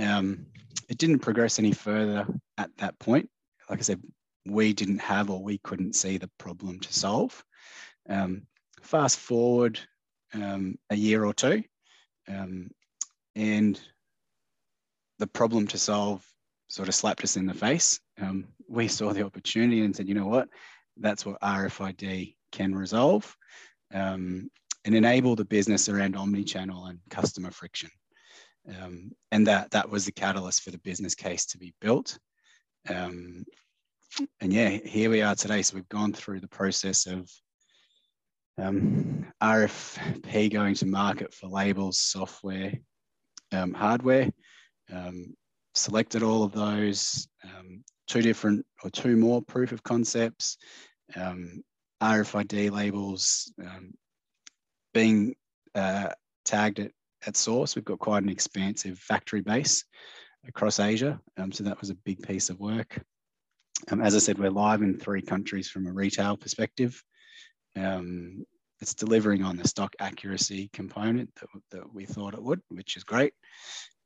Um, 0.00 0.46
it 0.88 0.98
didn't 0.98 1.20
progress 1.20 1.58
any 1.58 1.72
further 1.72 2.26
at 2.58 2.70
that 2.78 2.98
point. 2.98 3.30
Like 3.70 3.78
I 3.78 3.82
said, 3.82 4.02
we 4.46 4.72
didn't 4.72 5.00
have 5.00 5.30
or 5.30 5.42
we 5.42 5.58
couldn't 5.58 5.94
see 5.94 6.18
the 6.18 6.30
problem 6.38 6.80
to 6.80 6.92
solve. 6.92 7.44
Um, 8.08 8.42
fast 8.82 9.18
forward 9.18 9.80
um, 10.34 10.76
a 10.90 10.96
year 10.96 11.24
or 11.24 11.34
two, 11.34 11.62
um, 12.28 12.70
and 13.34 13.80
the 15.18 15.26
problem 15.26 15.66
to 15.68 15.78
solve 15.78 16.24
sort 16.68 16.88
of 16.88 16.94
slapped 16.94 17.24
us 17.24 17.36
in 17.36 17.46
the 17.46 17.54
face. 17.54 18.00
Um, 18.20 18.48
we 18.68 18.88
saw 18.88 19.12
the 19.12 19.24
opportunity 19.24 19.84
and 19.84 19.94
said, 19.94 20.08
you 20.08 20.14
know 20.14 20.26
what, 20.26 20.48
that's 20.96 21.24
what 21.24 21.40
RFID 21.40 22.34
can 22.52 22.74
resolve 22.74 23.36
um, 23.94 24.50
and 24.84 24.94
enable 24.94 25.36
the 25.36 25.44
business 25.44 25.88
around 25.88 26.16
omni-channel 26.16 26.86
and 26.86 26.98
customer 27.10 27.50
friction. 27.50 27.90
Um, 28.68 29.12
and 29.30 29.46
that 29.46 29.70
that 29.70 29.88
was 29.88 30.04
the 30.04 30.12
catalyst 30.12 30.62
for 30.62 30.72
the 30.72 30.78
business 30.78 31.14
case 31.14 31.46
to 31.46 31.58
be 31.58 31.72
built. 31.80 32.18
Um, 32.88 33.44
and 34.40 34.52
yeah, 34.52 34.68
here 34.68 35.10
we 35.10 35.22
are 35.22 35.34
today. 35.34 35.62
So 35.62 35.76
we've 35.76 35.88
gone 35.88 36.12
through 36.12 36.40
the 36.40 36.48
process 36.48 37.06
of 37.06 37.30
um, 38.58 39.26
RFP 39.42 40.52
going 40.52 40.74
to 40.76 40.86
market 40.86 41.34
for 41.34 41.48
labels, 41.48 42.00
software, 42.00 42.72
um, 43.52 43.74
hardware, 43.74 44.30
um, 44.92 45.34
selected 45.74 46.22
all 46.22 46.42
of 46.42 46.52
those, 46.52 47.28
um, 47.44 47.84
two 48.06 48.22
different 48.22 48.64
or 48.82 48.90
two 48.90 49.16
more 49.16 49.42
proof 49.42 49.72
of 49.72 49.82
concepts, 49.82 50.56
um, 51.14 51.62
RFID 52.02 52.70
labels 52.70 53.52
um, 53.62 53.92
being 54.94 55.34
uh, 55.74 56.08
tagged 56.44 56.78
at, 56.78 56.92
at 57.26 57.36
source. 57.36 57.76
We've 57.76 57.84
got 57.84 57.98
quite 57.98 58.22
an 58.22 58.28
expansive 58.30 58.98
factory 58.98 59.42
base 59.42 59.84
across 60.48 60.80
Asia. 60.80 61.20
So 61.52 61.64
that 61.64 61.80
was 61.80 61.90
a 61.90 61.94
big 61.94 62.22
piece 62.22 62.48
of 62.48 62.58
work. 62.58 63.02
Um, 63.90 64.00
as 64.00 64.14
I 64.14 64.18
said, 64.18 64.38
we're 64.38 64.50
live 64.50 64.82
in 64.82 64.98
three 64.98 65.22
countries 65.22 65.68
from 65.68 65.86
a 65.86 65.92
retail 65.92 66.36
perspective. 66.36 67.02
Um, 67.76 68.44
it's 68.80 68.94
delivering 68.94 69.42
on 69.42 69.56
the 69.56 69.68
stock 69.68 69.94
accuracy 70.00 70.70
component 70.72 71.34
that, 71.36 71.48
that 71.70 71.94
we 71.94 72.04
thought 72.04 72.34
it 72.34 72.42
would, 72.42 72.60
which 72.68 72.96
is 72.96 73.04
great. 73.04 73.32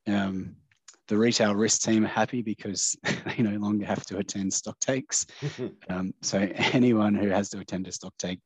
Um, 0.07 0.55
the 1.07 1.17
retail 1.17 1.55
risk 1.55 1.81
team 1.81 2.05
are 2.05 2.09
happy 2.09 2.41
because 2.41 2.95
they 3.25 3.43
no 3.43 3.57
longer 3.57 3.85
have 3.85 4.05
to 4.07 4.17
attend 4.17 4.53
stock 4.53 4.79
takes. 4.79 5.25
um, 5.89 6.13
so 6.21 6.37
anyone 6.55 7.15
who 7.15 7.29
has 7.29 7.49
to 7.49 7.59
attend 7.59 7.87
a 7.87 7.91
stock 7.91 8.13
take, 8.17 8.39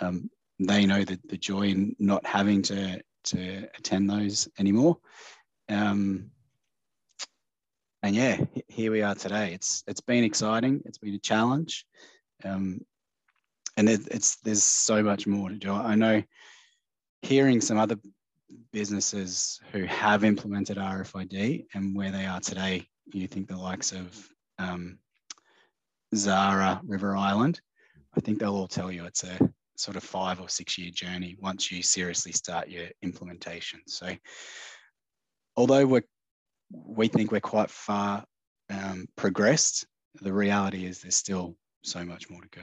um, 0.00 0.30
they 0.58 0.86
know 0.86 1.04
the, 1.04 1.18
the 1.28 1.36
joy 1.36 1.62
in 1.62 1.94
not 1.98 2.24
having 2.24 2.62
to, 2.62 3.00
to 3.24 3.68
attend 3.76 4.08
those 4.08 4.48
anymore. 4.58 4.96
Um, 5.68 6.30
and 8.02 8.14
yeah, 8.14 8.44
here 8.68 8.92
we 8.92 9.02
are 9.02 9.14
today. 9.14 9.52
It's 9.52 9.82
it's 9.86 10.00
been 10.00 10.24
exciting. 10.24 10.82
It's 10.84 10.98
been 10.98 11.14
a 11.14 11.18
challenge, 11.18 11.84
um, 12.44 12.80
and 13.76 13.88
it, 13.88 14.00
it's 14.10 14.36
there's 14.36 14.62
so 14.62 15.02
much 15.02 15.26
more 15.26 15.48
to 15.48 15.56
do. 15.56 15.72
I 15.72 15.94
know 15.94 16.22
hearing 17.22 17.60
some 17.60 17.78
other 17.78 17.96
businesses 18.72 19.60
who 19.72 19.84
have 19.84 20.24
implemented 20.24 20.76
RFID 20.76 21.66
and 21.74 21.96
where 21.96 22.10
they 22.10 22.26
are 22.26 22.40
today, 22.40 22.86
you 23.12 23.26
think 23.26 23.48
the 23.48 23.56
likes 23.56 23.92
of 23.92 24.28
um, 24.58 24.98
Zara, 26.14 26.80
River 26.84 27.16
Island, 27.16 27.60
I 28.16 28.20
think 28.20 28.38
they'll 28.38 28.54
all 28.54 28.68
tell 28.68 28.90
you 28.90 29.04
it's 29.04 29.24
a 29.24 29.38
sort 29.76 29.96
of 29.96 30.02
five 30.02 30.40
or 30.40 30.48
six 30.48 30.78
year 30.78 30.90
journey 30.90 31.36
once 31.40 31.70
you 31.70 31.82
seriously 31.82 32.32
start 32.32 32.68
your 32.68 32.86
implementation. 33.02 33.80
So, 33.86 34.08
although 35.56 35.86
we 35.86 36.00
we 36.70 37.08
think 37.08 37.32
we're 37.32 37.40
quite 37.40 37.70
far 37.70 38.24
um, 38.70 39.06
progressed, 39.16 39.86
the 40.20 40.32
reality 40.32 40.84
is 40.84 41.00
there's 41.00 41.16
still 41.16 41.56
so 41.82 42.04
much 42.04 42.28
more 42.28 42.42
to 42.42 42.48
go. 42.48 42.62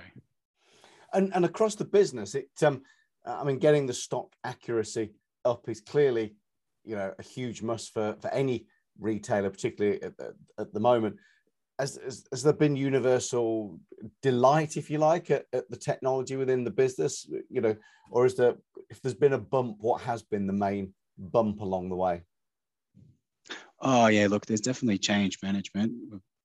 and, 1.14 1.32
and 1.34 1.46
across 1.46 1.76
the 1.76 1.86
business, 1.86 2.36
it 2.36 2.50
um, 2.64 2.82
I 3.26 3.44
mean, 3.44 3.58
getting 3.58 3.86
the 3.86 3.94
stock 3.94 4.36
accuracy 4.44 5.12
up 5.44 5.68
is 5.68 5.82
clearly, 5.82 6.36
you 6.84 6.96
know, 6.96 7.14
a 7.18 7.24
huge 7.24 7.62
must 7.62 7.94
for 7.94 8.16
for 8.22 8.32
any 8.32 8.68
retailer, 9.00 9.50
particularly 9.50 10.02
at, 10.04 10.14
at, 10.20 10.34
at 10.60 10.74
the 10.74 10.80
moment. 10.80 11.18
Has, 11.80 12.00
has, 12.02 12.26
has, 12.32 12.42
there 12.42 12.54
been 12.54 12.78
universal 12.78 13.78
delight, 14.22 14.78
if 14.78 14.90
you 14.90 14.98
like, 14.98 15.30
at, 15.30 15.46
at, 15.52 15.70
the 15.70 15.76
technology 15.76 16.38
within 16.38 16.64
the 16.64 16.72
business? 16.72 17.28
You 17.50 17.60
know, 17.60 17.76
or 18.12 18.26
is 18.26 18.38
there, 18.38 18.56
if 18.90 19.02
there's 19.02 19.14
been 19.14 19.34
a 19.34 19.38
bump, 19.38 19.78
what 19.80 20.02
has 20.02 20.24
been 20.24 20.48
the 20.48 20.54
main 20.54 20.94
bump 21.18 21.60
along 21.60 21.90
the 21.90 21.98
way? 21.98 22.22
Oh 23.80 24.08
yeah, 24.08 24.28
look, 24.28 24.46
there's 24.46 24.62
definitely 24.62 24.98
change 24.98 25.40
management 25.44 25.94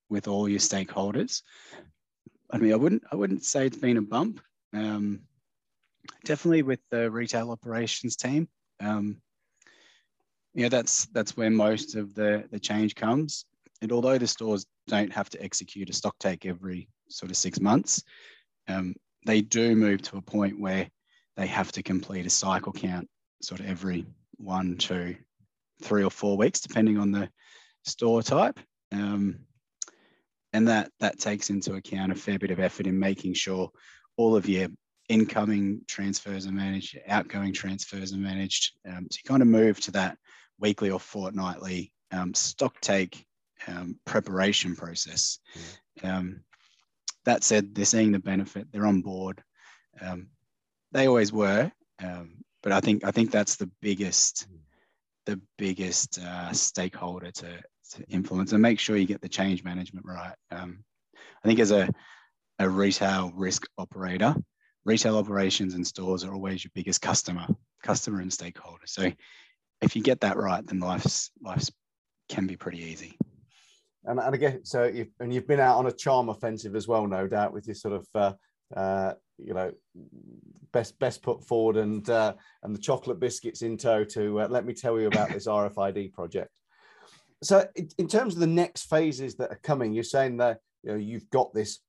with 0.09 0.27
all 0.27 0.47
your 0.47 0.59
stakeholders. 0.59 1.41
I 2.51 2.57
mean, 2.57 2.73
I 2.73 2.75
wouldn't, 2.75 3.03
I 3.11 3.15
wouldn't 3.15 3.45
say 3.45 3.65
it's 3.65 3.77
been 3.77 3.97
a 3.97 4.01
bump. 4.01 4.41
Um, 4.73 5.21
definitely 6.25 6.63
with 6.63 6.79
the 6.89 7.09
retail 7.09 7.51
operations 7.51 8.15
team. 8.15 8.47
Um, 8.79 9.21
yeah, 10.53 10.69
that's 10.69 11.05
that's 11.07 11.37
where 11.37 11.49
most 11.49 11.95
of 11.95 12.13
the 12.13 12.43
the 12.51 12.59
change 12.59 12.95
comes. 12.95 13.45
And 13.81 13.91
although 13.91 14.17
the 14.17 14.27
stores 14.27 14.65
don't 14.87 15.11
have 15.11 15.29
to 15.31 15.41
execute 15.43 15.89
a 15.89 15.93
stock 15.93 16.15
take 16.19 16.45
every 16.45 16.87
sort 17.09 17.31
of 17.31 17.37
six 17.37 17.59
months, 17.59 18.03
um, 18.67 18.93
they 19.25 19.41
do 19.41 19.75
move 19.75 20.01
to 20.03 20.17
a 20.17 20.21
point 20.21 20.59
where 20.59 20.89
they 21.37 21.47
have 21.47 21.71
to 21.71 21.83
complete 21.83 22.25
a 22.25 22.29
cycle 22.29 22.73
count 22.73 23.07
sort 23.41 23.59
of 23.59 23.67
every 23.67 24.05
one, 24.37 24.77
two, 24.77 25.15
three 25.81 26.03
or 26.03 26.11
four 26.11 26.37
weeks, 26.37 26.59
depending 26.59 26.97
on 26.97 27.11
the 27.11 27.29
store 27.83 28.21
type. 28.21 28.59
Um, 28.91 29.39
and 30.53 30.67
that 30.67 30.91
that 30.99 31.19
takes 31.19 31.49
into 31.49 31.75
account 31.75 32.11
a 32.11 32.15
fair 32.15 32.37
bit 32.37 32.51
of 32.51 32.59
effort 32.59 32.87
in 32.87 32.99
making 32.99 33.33
sure 33.33 33.71
all 34.17 34.35
of 34.35 34.49
your 34.49 34.67
incoming 35.09 35.81
transfers 35.87 36.45
are 36.45 36.51
managed, 36.51 36.97
outgoing 37.07 37.53
transfers 37.53 38.13
are 38.13 38.17
managed. 38.17 38.73
Um, 38.87 39.07
so 39.09 39.17
you 39.23 39.27
kind 39.27 39.41
of 39.41 39.47
move 39.47 39.79
to 39.81 39.91
that 39.91 40.17
weekly 40.59 40.89
or 40.89 40.99
fortnightly 40.99 41.91
um, 42.11 42.33
stock 42.33 42.79
take 42.81 43.25
um, 43.67 43.97
preparation 44.05 44.75
process. 44.75 45.39
Mm. 46.01 46.39
that 47.25 47.43
said, 47.43 47.75
they're 47.75 47.85
seeing 47.85 48.11
the 48.11 48.19
benefit. 48.19 48.67
They're 48.71 48.87
on 48.87 49.01
board. 49.01 49.43
Um, 49.99 50.27
they 50.91 51.07
always 51.07 51.31
were, 51.31 51.71
um, 52.01 52.43
but 52.63 52.71
I 52.71 52.79
think 52.79 53.03
I 53.05 53.11
think 53.11 53.31
that's 53.31 53.55
the 53.55 53.69
biggest 53.81 54.47
mm. 54.51 54.57
The 55.31 55.41
biggest 55.57 56.19
uh, 56.19 56.51
stakeholder 56.51 57.31
to, 57.31 57.47
to 57.91 58.03
influence 58.09 58.51
and 58.51 58.61
make 58.61 58.79
sure 58.79 58.97
you 58.97 59.05
get 59.05 59.21
the 59.21 59.29
change 59.29 59.63
management 59.63 60.05
right. 60.05 60.35
Um, 60.51 60.83
I 61.43 61.47
think 61.47 61.59
as 61.59 61.71
a 61.71 61.89
a 62.59 62.69
retail 62.69 63.31
risk 63.35 63.65
operator, 63.77 64.35
retail 64.85 65.17
operations 65.17 65.73
and 65.73 65.87
stores 65.87 66.23
are 66.23 66.33
always 66.33 66.63
your 66.63 66.71
biggest 66.75 67.01
customer, 67.01 67.47
customer 67.81 68.19
and 68.19 68.31
stakeholder. 68.31 68.85
So 68.85 69.11
if 69.81 69.95
you 69.95 70.03
get 70.03 70.19
that 70.21 70.37
right, 70.37 70.65
then 70.65 70.79
life's 70.79 71.31
life's 71.41 71.71
can 72.29 72.45
be 72.45 72.55
pretty 72.55 72.83
easy. 72.83 73.17
And, 74.05 74.19
and 74.19 74.35
again, 74.35 74.63
so 74.63 74.83
you've, 74.83 75.09
and 75.19 75.33
you've 75.33 75.47
been 75.47 75.59
out 75.59 75.77
on 75.77 75.87
a 75.87 75.91
charm 75.91 76.29
offensive 76.29 76.75
as 76.75 76.87
well, 76.87 77.07
no 77.07 77.27
doubt, 77.27 77.53
with 77.53 77.65
your 77.67 77.75
sort 77.75 77.95
of 77.95 78.07
uh, 78.13 78.33
uh, 78.75 79.13
you 79.37 79.53
know 79.53 79.71
best 80.71 80.97
best 80.99 81.21
put 81.21 81.43
forward 81.43 81.77
and 81.77 82.09
uh, 82.09 82.33
and 82.63 82.75
the 82.75 82.79
chocolate 82.79 83.19
biscuits 83.19 83.61
in 83.61 83.77
tow 83.77 84.03
to 84.03 84.41
uh, 84.41 84.47
let 84.47 84.65
me 84.65 84.73
tell 84.73 84.99
you 84.99 85.07
about 85.07 85.29
this 85.29 85.47
RFID 85.47 86.13
project. 86.13 86.59
So 87.43 87.67
in 87.97 88.07
terms 88.07 88.35
of 88.35 88.39
the 88.39 88.47
next 88.47 88.83
phases 88.83 89.35
that 89.35 89.49
are 89.49 89.59
coming, 89.63 89.93
you're 89.93 90.03
saying 90.03 90.37
that 90.37 90.59
you 90.83 90.91
know 90.91 90.97
you've 90.97 91.29
got 91.29 91.53
this 91.53 91.79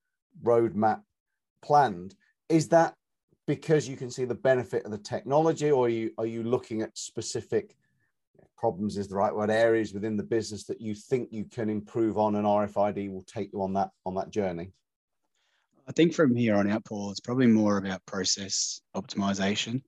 roadmap 0.42 1.02
planned. 1.62 2.14
Is 2.48 2.68
that 2.68 2.94
because 3.46 3.88
you 3.88 3.96
can 3.96 4.10
see 4.10 4.24
the 4.24 4.34
benefit 4.34 4.84
of 4.84 4.90
the 4.90 4.98
technology 4.98 5.70
or 5.70 5.86
are 5.86 5.90
you 5.90 6.10
are 6.18 6.26
you 6.26 6.42
looking 6.42 6.82
at 6.82 6.96
specific 6.96 7.76
problems 8.56 8.96
is 8.96 9.08
the 9.08 9.16
right 9.16 9.34
word 9.34 9.50
areas 9.50 9.92
within 9.92 10.16
the 10.16 10.22
business 10.22 10.64
that 10.64 10.80
you 10.80 10.94
think 10.94 11.28
you 11.32 11.44
can 11.44 11.68
improve 11.68 12.16
on 12.16 12.36
and 12.36 12.46
rfid 12.46 13.12
will 13.12 13.24
take 13.24 13.50
you 13.52 13.60
on 13.60 13.72
that 13.72 13.90
on 14.06 14.14
that 14.14 14.30
journey 14.30 14.70
i 15.88 15.92
think 15.92 16.14
from 16.14 16.34
here 16.34 16.54
on 16.54 16.70
out 16.70 16.84
paul 16.84 17.10
it's 17.10 17.20
probably 17.20 17.46
more 17.46 17.78
about 17.78 18.04
process 18.06 18.80
optimization 18.96 19.82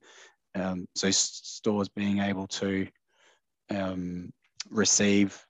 um, 0.56 0.86
so 0.94 1.10
stores 1.10 1.88
being 1.88 2.20
able 2.20 2.46
to 2.46 2.86
um, 3.70 4.32
receive 4.70 5.44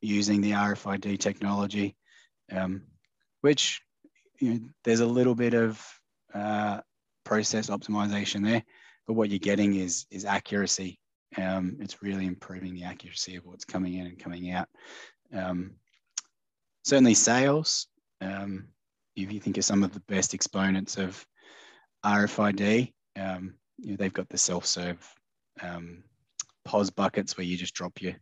using 0.00 0.40
the 0.40 0.52
rfid 0.52 1.18
technology 1.18 1.96
um, 2.52 2.82
which 3.40 3.80
you 4.40 4.54
know, 4.54 4.60
there's 4.84 5.00
a 5.00 5.06
little 5.06 5.34
bit 5.34 5.54
of 5.54 5.84
uh, 6.34 6.80
process 7.24 7.70
optimization 7.70 8.44
there, 8.44 8.62
but 9.06 9.14
what 9.14 9.30
you're 9.30 9.38
getting 9.38 9.76
is 9.76 10.06
is 10.10 10.24
accuracy. 10.24 10.98
Um, 11.36 11.76
it's 11.80 12.02
really 12.02 12.26
improving 12.26 12.74
the 12.74 12.84
accuracy 12.84 13.36
of 13.36 13.44
what's 13.44 13.64
coming 13.64 13.94
in 13.94 14.06
and 14.06 14.18
coming 14.18 14.50
out. 14.50 14.68
Um, 15.32 15.72
certainly, 16.84 17.14
sales. 17.14 17.88
Um, 18.20 18.68
if 19.16 19.32
you 19.32 19.40
think 19.40 19.58
of 19.58 19.64
some 19.64 19.82
of 19.82 19.92
the 19.92 20.00
best 20.00 20.34
exponents 20.34 20.96
of 20.96 21.24
RFID, 22.04 22.92
um, 23.18 23.54
you 23.78 23.90
know, 23.90 23.96
they've 23.96 24.12
got 24.12 24.28
the 24.28 24.38
self-serve 24.38 24.98
um, 25.62 26.04
POS 26.66 26.90
buckets 26.90 27.36
where 27.36 27.46
you 27.46 27.56
just 27.56 27.74
drop 27.74 28.00
your 28.00 28.14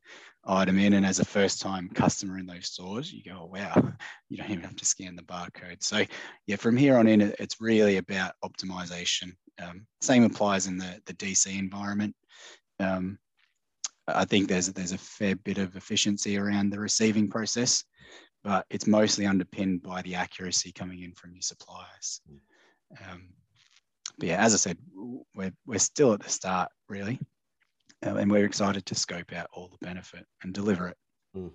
item 0.45 0.79
in. 0.79 0.93
And 0.93 1.05
as 1.05 1.19
a 1.19 1.25
first 1.25 1.61
time 1.61 1.91
customer 1.95 2.39
in 2.39 2.47
those 2.47 2.67
stores, 2.67 3.13
you 3.13 3.23
go, 3.25 3.41
oh, 3.43 3.51
wow, 3.53 3.93
you 4.29 4.37
don't 4.37 4.51
even 4.51 4.65
have 4.65 4.77
to 4.77 4.85
scan 4.85 5.17
the 5.17 5.23
barcode. 5.23 5.83
So, 5.83 6.05
yeah, 6.47 6.57
from 6.57 6.77
here 6.77 6.97
on 6.97 7.09
in, 7.09 7.21
it's 7.39 7.61
really 7.61 7.97
about 7.97 8.35
optimization. 8.45 9.33
Um, 9.63 9.87
same 10.01 10.25
applies 10.25 10.67
in 10.67 10.79
the, 10.79 11.01
the 11.07 11.15
DC 11.15 11.59
environment. 11.59 12.15
Um, 12.81 13.19
I 14.07 14.25
think 14.25 14.49
there's, 14.49 14.69
there's 14.69 14.93
a 14.93 14.99
fair 14.99 15.35
bit 15.37 15.59
of 15.59 15.77
efficiency 15.77 16.37
around 16.37 16.71
the 16.71 16.79
receiving 16.79 17.29
process, 17.29 17.85
but 18.45 18.67
it's 18.71 18.87
mostly 18.87 19.27
underpinned 19.27 19.83
by 19.83 20.03
the 20.03 20.15
accuracy 20.15 20.71
coming 20.71 21.03
in 21.03 21.13
from 21.15 21.33
your 21.33 21.43
suppliers. 21.43 22.21
Um, 23.01 23.31
but 24.19 24.29
yeah, 24.29 24.45
as 24.45 24.55
I 24.55 24.59
said, 24.59 24.79
we're, 25.35 25.53
we're 25.67 25.79
still 25.79 26.13
at 26.13 26.21
the 26.21 26.31
start, 26.31 26.71
really 26.89 27.19
uh, 28.05 28.17
and 28.17 28.31
we're 28.31 28.45
excited 28.45 28.85
to 28.87 28.95
scope 28.95 29.33
out 29.33 29.49
all 29.53 29.69
the 29.69 29.87
benefit 29.87 30.27
and 30.43 30.53
deliver 30.53 30.89
it. 30.89 30.97
Mm. 31.37 31.51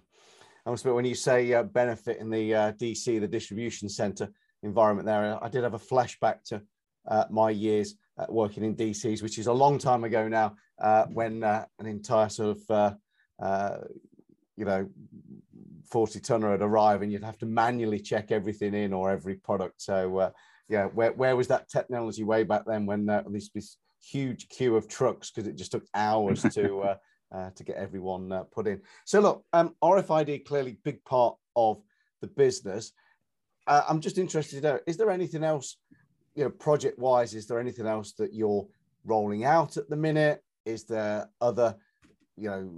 I 0.65 0.69
must 0.69 0.83
admit, 0.83 0.95
when 0.95 1.05
you 1.05 1.15
say 1.15 1.53
uh, 1.53 1.63
benefit 1.63 2.17
in 2.17 2.29
the 2.29 2.53
uh, 2.53 2.71
DC, 2.73 3.19
the 3.19 3.27
distribution 3.27 3.89
center 3.89 4.29
environment 4.63 5.05
there, 5.05 5.41
I 5.43 5.47
did 5.47 5.63
have 5.63 5.73
a 5.73 5.79
flashback 5.79 6.43
to 6.47 6.61
uh, 7.07 7.25
my 7.29 7.49
years 7.49 7.95
working 8.27 8.63
in 8.63 8.75
DCs, 8.75 9.23
which 9.23 9.37
is 9.37 9.47
a 9.47 9.53
long 9.53 9.77
time 9.77 10.03
ago 10.03 10.27
now, 10.27 10.55
uh, 10.81 11.05
when 11.05 11.43
uh, 11.43 11.65
an 11.79 11.85
entire 11.85 12.27
sort 12.27 12.57
of, 12.69 12.97
you 14.57 14.65
know, 14.65 14.89
40 15.91 16.19
tonner 16.19 16.51
would 16.51 16.61
arrive 16.61 17.01
and 17.01 17.11
you'd 17.11 17.23
have 17.23 17.37
to 17.39 17.45
manually 17.45 17.99
check 17.99 18.31
everything 18.31 18.73
in 18.73 18.93
or 18.93 19.09
every 19.09 19.35
product. 19.35 19.81
So, 19.81 20.31
yeah, 20.69 20.85
where, 20.85 21.11
where 21.13 21.35
was 21.35 21.47
that 21.47 21.67
technology 21.67 22.23
way 22.23 22.43
back 22.43 22.63
then 22.65 22.85
when 22.85 23.09
uh, 23.09 23.23
this, 23.27 23.49
this 23.49 23.77
huge 24.01 24.47
queue 24.49 24.75
of 24.75 24.87
trucks 24.87 25.31
because 25.31 25.47
it 25.47 25.57
just 25.57 25.71
took 25.71 25.85
hours 25.93 26.43
to 26.53 26.79
uh, 26.81 26.95
uh, 27.31 27.49
to 27.51 27.63
get 27.63 27.75
everyone 27.75 28.31
uh, 28.31 28.43
put 28.43 28.67
in. 28.67 28.81
So 29.05 29.19
look, 29.19 29.45
um, 29.53 29.75
RFID 29.83 30.45
clearly 30.45 30.77
big 30.83 31.03
part 31.05 31.35
of 31.55 31.81
the 32.21 32.27
business. 32.27 32.91
Uh, 33.67 33.83
I'm 33.87 34.01
just 34.01 34.17
interested 34.17 34.61
to 34.61 34.67
know: 34.67 34.79
is 34.87 34.97
there 34.97 35.11
anything 35.11 35.43
else, 35.43 35.77
you 36.35 36.43
know, 36.43 36.49
project 36.49 36.97
wise? 36.97 37.33
Is 37.33 37.47
there 37.47 37.59
anything 37.59 37.85
else 37.85 38.13
that 38.13 38.33
you're 38.33 38.67
rolling 39.05 39.43
out 39.43 39.77
at 39.77 39.89
the 39.89 39.95
minute? 39.95 40.43
Is 40.65 40.85
there 40.85 41.29
other, 41.41 41.75
you 42.35 42.49
know, 42.49 42.71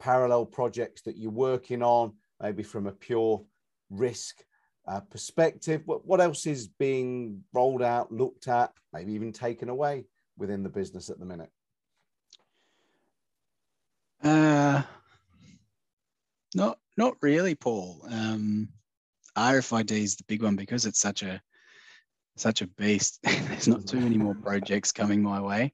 parallel 0.00 0.46
projects 0.46 1.02
that 1.02 1.16
you're 1.16 1.30
working 1.30 1.82
on, 1.82 2.12
maybe 2.42 2.62
from 2.62 2.86
a 2.86 2.92
pure 2.92 3.42
risk 3.88 4.42
uh, 4.86 5.00
perspective? 5.00 5.82
What, 5.86 6.04
what 6.06 6.20
else 6.20 6.46
is 6.46 6.66
being 6.66 7.44
rolled 7.52 7.82
out, 7.82 8.12
looked 8.12 8.48
at, 8.48 8.72
maybe 8.92 9.12
even 9.12 9.32
taken 9.32 9.68
away 9.68 10.04
within 10.36 10.62
the 10.62 10.68
business 10.68 11.08
at 11.08 11.18
the 11.18 11.24
minute? 11.24 11.50
Uh, 14.22 14.82
not 16.54 16.78
not 16.96 17.14
really, 17.22 17.54
Paul. 17.54 18.06
Um, 18.08 18.68
RFID 19.36 19.90
is 19.90 20.16
the 20.16 20.24
big 20.24 20.42
one 20.42 20.56
because 20.56 20.86
it's 20.86 21.00
such 21.00 21.22
a 21.22 21.40
such 22.36 22.62
a 22.62 22.66
beast. 22.66 23.18
There's 23.24 23.68
not 23.68 23.86
too 23.86 23.98
many 23.98 24.16
more 24.16 24.34
projects 24.34 24.92
coming 24.92 25.22
my 25.22 25.40
way. 25.40 25.72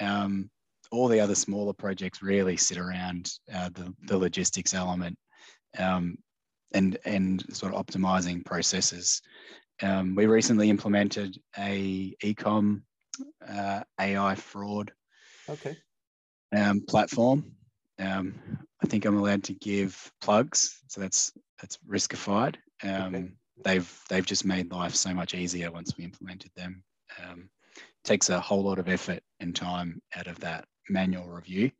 Um, 0.00 0.50
all 0.90 1.08
the 1.08 1.20
other 1.20 1.34
smaller 1.34 1.72
projects 1.72 2.22
really 2.22 2.56
sit 2.56 2.78
around 2.78 3.32
uh, 3.52 3.70
the, 3.70 3.92
the 4.04 4.16
logistics 4.16 4.74
element 4.74 5.18
um, 5.78 6.18
and 6.72 6.98
and 7.04 7.44
sort 7.54 7.74
of 7.74 7.86
optimizing 7.86 8.44
processes. 8.44 9.22
Um, 9.82 10.14
we 10.14 10.26
recently 10.26 10.70
implemented 10.70 11.38
a 11.58 12.14
ecom 12.24 12.82
uh, 13.46 13.82
AI 14.00 14.34
fraud 14.34 14.92
okay. 15.48 15.76
um, 16.56 16.80
platform. 16.88 17.52
Um, 17.98 18.34
I 18.82 18.86
think 18.86 19.04
I'm 19.04 19.18
allowed 19.18 19.44
to 19.44 19.54
give 19.54 20.10
plugs, 20.20 20.80
so 20.88 21.00
that's 21.00 21.32
that's 21.60 21.78
riskified. 21.88 22.56
Um, 22.82 23.14
okay. 23.14 23.28
They've 23.64 24.00
they've 24.08 24.26
just 24.26 24.44
made 24.44 24.72
life 24.72 24.94
so 24.94 25.14
much 25.14 25.34
easier 25.34 25.70
once 25.70 25.96
we 25.96 26.04
implemented 26.04 26.50
them. 26.56 26.82
takes 28.04 28.30
a 28.30 28.40
whole 28.40 28.62
lot 28.62 28.78
of 28.78 28.88
effort 28.88 29.22
and 29.40 29.54
time 29.54 30.00
out 30.14 30.28
of 30.28 30.38
that 30.40 30.64
manual 30.88 31.28
review, 31.28 31.70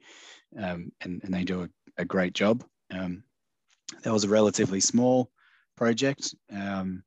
um, 0.58 0.90
and, 1.02 1.22
and 1.22 1.32
they 1.32 1.44
do 1.44 1.62
a, 1.62 1.68
a 1.98 2.04
great 2.04 2.34
job. 2.34 2.64
Um, 2.90 3.22
that 4.02 4.12
was 4.12 4.24
a 4.24 4.28
relatively 4.28 4.80
small 4.80 5.30
project, 5.76 6.34
um, 6.52 7.02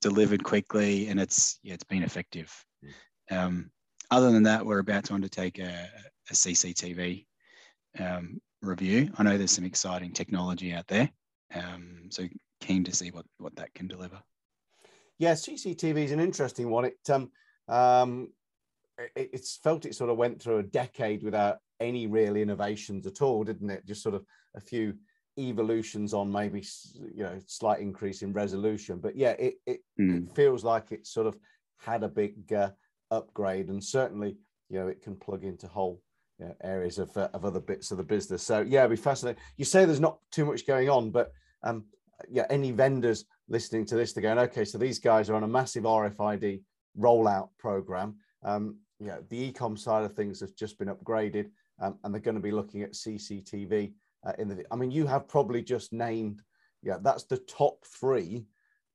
delivered 0.00 0.42
quickly, 0.42 1.08
and 1.08 1.20
it's 1.20 1.58
yeah, 1.62 1.74
it's 1.74 1.84
been 1.84 2.02
effective. 2.02 2.52
Um, 3.30 3.70
other 4.10 4.30
than 4.30 4.42
that, 4.44 4.64
we're 4.64 4.78
about 4.78 5.04
to 5.04 5.14
undertake 5.14 5.58
a, 5.58 5.88
a 6.30 6.34
CCTV 6.34 7.26
um, 7.98 8.40
review. 8.62 9.10
I 9.16 9.22
know 9.22 9.36
there's 9.36 9.50
some 9.50 9.64
exciting 9.64 10.12
technology 10.12 10.72
out 10.72 10.86
there, 10.86 11.10
um, 11.54 12.08
so 12.10 12.24
keen 12.60 12.84
to 12.84 12.94
see 12.94 13.10
what 13.10 13.26
what 13.38 13.56
that 13.56 13.74
can 13.74 13.88
deliver. 13.88 14.20
Yeah, 15.18 15.32
CCTV 15.32 16.04
is 16.04 16.12
an 16.12 16.20
interesting 16.20 16.70
one. 16.70 16.86
It 16.86 17.10
um, 17.10 17.30
um, 17.68 18.32
it, 18.98 19.30
it's 19.32 19.56
felt 19.56 19.86
it 19.86 19.94
sort 19.94 20.10
of 20.10 20.16
went 20.16 20.40
through 20.40 20.58
a 20.58 20.62
decade 20.62 21.22
without 21.22 21.58
any 21.80 22.06
real 22.06 22.36
innovations 22.36 23.06
at 23.06 23.22
all, 23.22 23.44
didn't 23.44 23.70
it? 23.70 23.86
Just 23.86 24.02
sort 24.02 24.14
of 24.14 24.24
a 24.54 24.60
few 24.60 24.94
evolutions 25.38 26.14
on 26.14 26.30
maybe 26.30 26.62
you 27.14 27.22
know 27.22 27.38
slight 27.46 27.80
increase 27.80 28.22
in 28.22 28.32
resolution, 28.32 28.98
but 28.98 29.16
yeah, 29.16 29.30
it 29.32 29.54
it, 29.66 29.80
mm. 30.00 30.26
it 30.26 30.34
feels 30.34 30.64
like 30.64 30.92
it 30.92 31.06
sort 31.06 31.26
of 31.26 31.36
had 31.78 32.02
a 32.02 32.08
big 32.08 32.52
uh, 32.52 32.70
upgrade, 33.10 33.68
and 33.68 33.82
certainly 33.82 34.36
you 34.68 34.78
know 34.78 34.88
it 34.88 35.02
can 35.02 35.16
plug 35.16 35.44
into 35.44 35.66
whole 35.66 36.00
you 36.38 36.46
know, 36.46 36.54
areas 36.62 36.98
of 36.98 37.16
uh, 37.16 37.28
of 37.34 37.44
other 37.44 37.60
bits 37.60 37.90
of 37.90 37.98
the 37.98 38.04
business. 38.04 38.42
So 38.42 38.60
yeah, 38.60 38.80
it'd 38.80 38.90
be 38.90 38.96
fascinating. 38.96 39.42
You 39.56 39.64
say 39.64 39.84
there's 39.84 40.00
not 40.00 40.18
too 40.30 40.44
much 40.44 40.66
going 40.66 40.88
on, 40.88 41.10
but 41.10 41.32
um, 41.62 41.84
yeah, 42.28 42.46
any 42.50 42.70
vendors 42.70 43.24
listening 43.48 43.84
to 43.86 43.96
this, 43.96 44.12
they're 44.12 44.22
going, 44.22 44.38
okay, 44.38 44.64
so 44.64 44.78
these 44.78 44.98
guys 44.98 45.28
are 45.28 45.34
on 45.34 45.44
a 45.44 45.48
massive 45.48 45.84
RFID 45.84 46.62
rollout 46.98 47.48
program. 47.58 48.16
Um, 48.42 48.78
yeah, 49.00 49.18
the 49.28 49.52
ecom 49.52 49.78
side 49.78 50.04
of 50.04 50.14
things 50.14 50.40
has 50.40 50.52
just 50.52 50.78
been 50.78 50.88
upgraded, 50.88 51.50
um, 51.80 51.98
and 52.04 52.14
they're 52.14 52.20
going 52.20 52.36
to 52.36 52.40
be 52.40 52.52
looking 52.52 52.82
at 52.82 52.92
CCTV 52.92 53.92
uh, 54.24 54.32
in 54.38 54.48
the. 54.48 54.64
I 54.70 54.76
mean, 54.76 54.90
you 54.90 55.06
have 55.06 55.28
probably 55.28 55.62
just 55.62 55.92
named, 55.92 56.42
yeah, 56.82 56.98
that's 57.00 57.24
the 57.24 57.38
top 57.38 57.84
three 57.84 58.46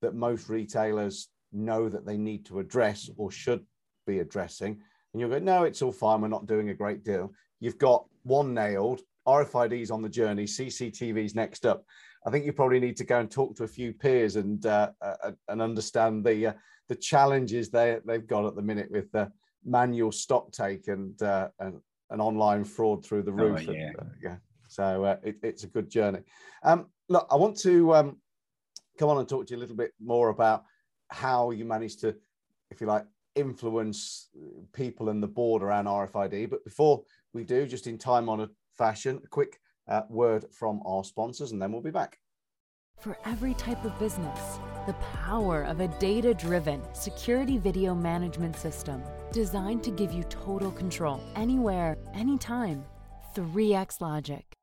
that 0.01 0.15
most 0.15 0.49
retailers 0.49 1.29
know 1.51 1.89
that 1.89 2.05
they 2.05 2.17
need 2.17 2.45
to 2.45 2.59
address 2.59 3.09
or 3.17 3.31
should 3.31 3.65
be 4.05 4.19
addressing. 4.19 4.79
And 5.13 5.19
you'll 5.19 5.29
go, 5.29 5.39
no, 5.39 5.63
it's 5.63 5.81
all 5.81 5.91
fine. 5.91 6.21
We're 6.21 6.27
not 6.27 6.47
doing 6.47 6.69
a 6.69 6.73
great 6.73 7.03
deal. 7.03 7.33
You've 7.59 7.77
got 7.77 8.05
one 8.23 8.53
nailed. 8.53 9.01
RFIDs 9.27 9.91
on 9.91 10.01
the 10.01 10.09
journey. 10.09 10.45
CCTVs 10.45 11.35
next 11.35 11.65
up. 11.65 11.83
I 12.25 12.31
think 12.31 12.45
you 12.45 12.53
probably 12.53 12.79
need 12.79 12.97
to 12.97 13.03
go 13.03 13.19
and 13.19 13.29
talk 13.29 13.55
to 13.55 13.63
a 13.63 13.67
few 13.67 13.93
peers 13.93 14.35
and 14.35 14.65
uh, 14.65 14.91
uh, 15.01 15.31
and 15.47 15.61
understand 15.61 16.25
the 16.25 16.47
uh, 16.47 16.53
the 16.87 16.95
challenges 16.95 17.69
they 17.69 17.97
they've 18.05 18.27
got 18.27 18.45
at 18.45 18.55
the 18.55 18.61
minute 18.61 18.89
with 18.91 19.11
the 19.11 19.31
manual 19.63 20.11
stock 20.11 20.51
take 20.51 20.87
and 20.87 21.21
uh, 21.21 21.49
and 21.59 21.79
an 22.09 22.19
online 22.19 22.63
fraud 22.63 23.05
through 23.05 23.23
the 23.23 23.31
oh, 23.31 23.35
roof. 23.35 23.65
Oh, 23.67 23.71
yeah. 23.71 23.87
And, 23.87 23.95
uh, 23.99 24.03
yeah. 24.21 24.35
So 24.69 25.03
uh, 25.03 25.17
it, 25.23 25.37
it's 25.43 25.63
a 25.63 25.67
good 25.67 25.89
journey. 25.89 26.19
Um, 26.63 26.87
look, 27.09 27.27
I 27.29 27.35
want 27.35 27.57
to 27.59 27.93
um, 27.95 28.17
come 28.97 29.09
on 29.09 29.17
and 29.17 29.27
talk 29.27 29.47
to 29.47 29.53
you 29.53 29.59
a 29.59 29.61
little 29.61 29.75
bit 29.75 29.91
more 29.99 30.29
about 30.29 30.63
how 31.09 31.51
you 31.51 31.65
managed 31.65 32.01
to, 32.01 32.15
if 32.69 32.79
you 32.79 32.87
like, 32.87 33.05
influence 33.35 34.29
people 34.73 35.09
in 35.09 35.21
the 35.21 35.27
board 35.27 35.63
around 35.63 35.85
RFID. 35.85 36.49
But 36.49 36.63
before 36.63 37.03
we 37.33 37.43
do, 37.43 37.65
just 37.65 37.87
in 37.87 37.97
time 37.97 38.29
on 38.29 38.41
a 38.41 38.49
fashion, 38.77 39.19
a 39.23 39.27
quick 39.27 39.59
uh, 39.87 40.03
word 40.09 40.45
from 40.51 40.81
our 40.85 41.03
sponsors, 41.03 41.51
and 41.51 41.61
then 41.61 41.71
we'll 41.71 41.81
be 41.81 41.91
back. 41.91 42.19
For 42.99 43.17
every 43.25 43.53
type 43.53 43.85
of 43.85 43.97
business, 43.97 44.59
the 44.85 44.93
power 45.23 45.63
of 45.63 45.79
a 45.79 45.87
data 45.99 46.33
driven 46.33 46.81
security 46.93 47.57
video 47.57 47.95
management 47.95 48.57
system 48.57 49.01
designed 49.31 49.83
to 49.83 49.91
give 49.91 50.11
you 50.11 50.23
total 50.23 50.71
control 50.71 51.21
anywhere, 51.35 51.97
anytime. 52.13 52.83
3x 53.35 54.01
Logic. 54.01 54.58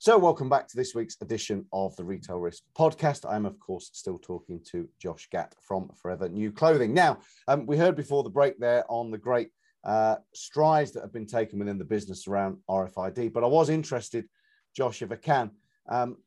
So, 0.00 0.16
welcome 0.16 0.48
back 0.48 0.68
to 0.68 0.76
this 0.76 0.94
week's 0.94 1.16
edition 1.22 1.66
of 1.72 1.96
the 1.96 2.04
Retail 2.04 2.38
Risk 2.38 2.62
Podcast. 2.78 3.28
I'm, 3.28 3.44
of 3.44 3.58
course, 3.58 3.90
still 3.92 4.16
talking 4.16 4.60
to 4.70 4.88
Josh 5.02 5.28
Gatt 5.32 5.56
from 5.60 5.90
Forever 6.00 6.28
New 6.28 6.52
Clothing. 6.52 6.94
Now, 6.94 7.18
um, 7.48 7.66
we 7.66 7.76
heard 7.76 7.96
before 7.96 8.22
the 8.22 8.30
break 8.30 8.60
there 8.60 8.84
on 8.88 9.10
the 9.10 9.18
great 9.18 9.48
uh, 9.82 10.18
strides 10.32 10.92
that 10.92 11.00
have 11.00 11.12
been 11.12 11.26
taken 11.26 11.58
within 11.58 11.78
the 11.78 11.84
business 11.84 12.28
around 12.28 12.58
RFID, 12.70 13.32
but 13.32 13.42
I 13.42 13.48
was 13.48 13.70
interested, 13.70 14.28
Josh, 14.72 15.02
if 15.02 15.10
I 15.10 15.16
can, 15.16 15.50
um, 15.88 16.18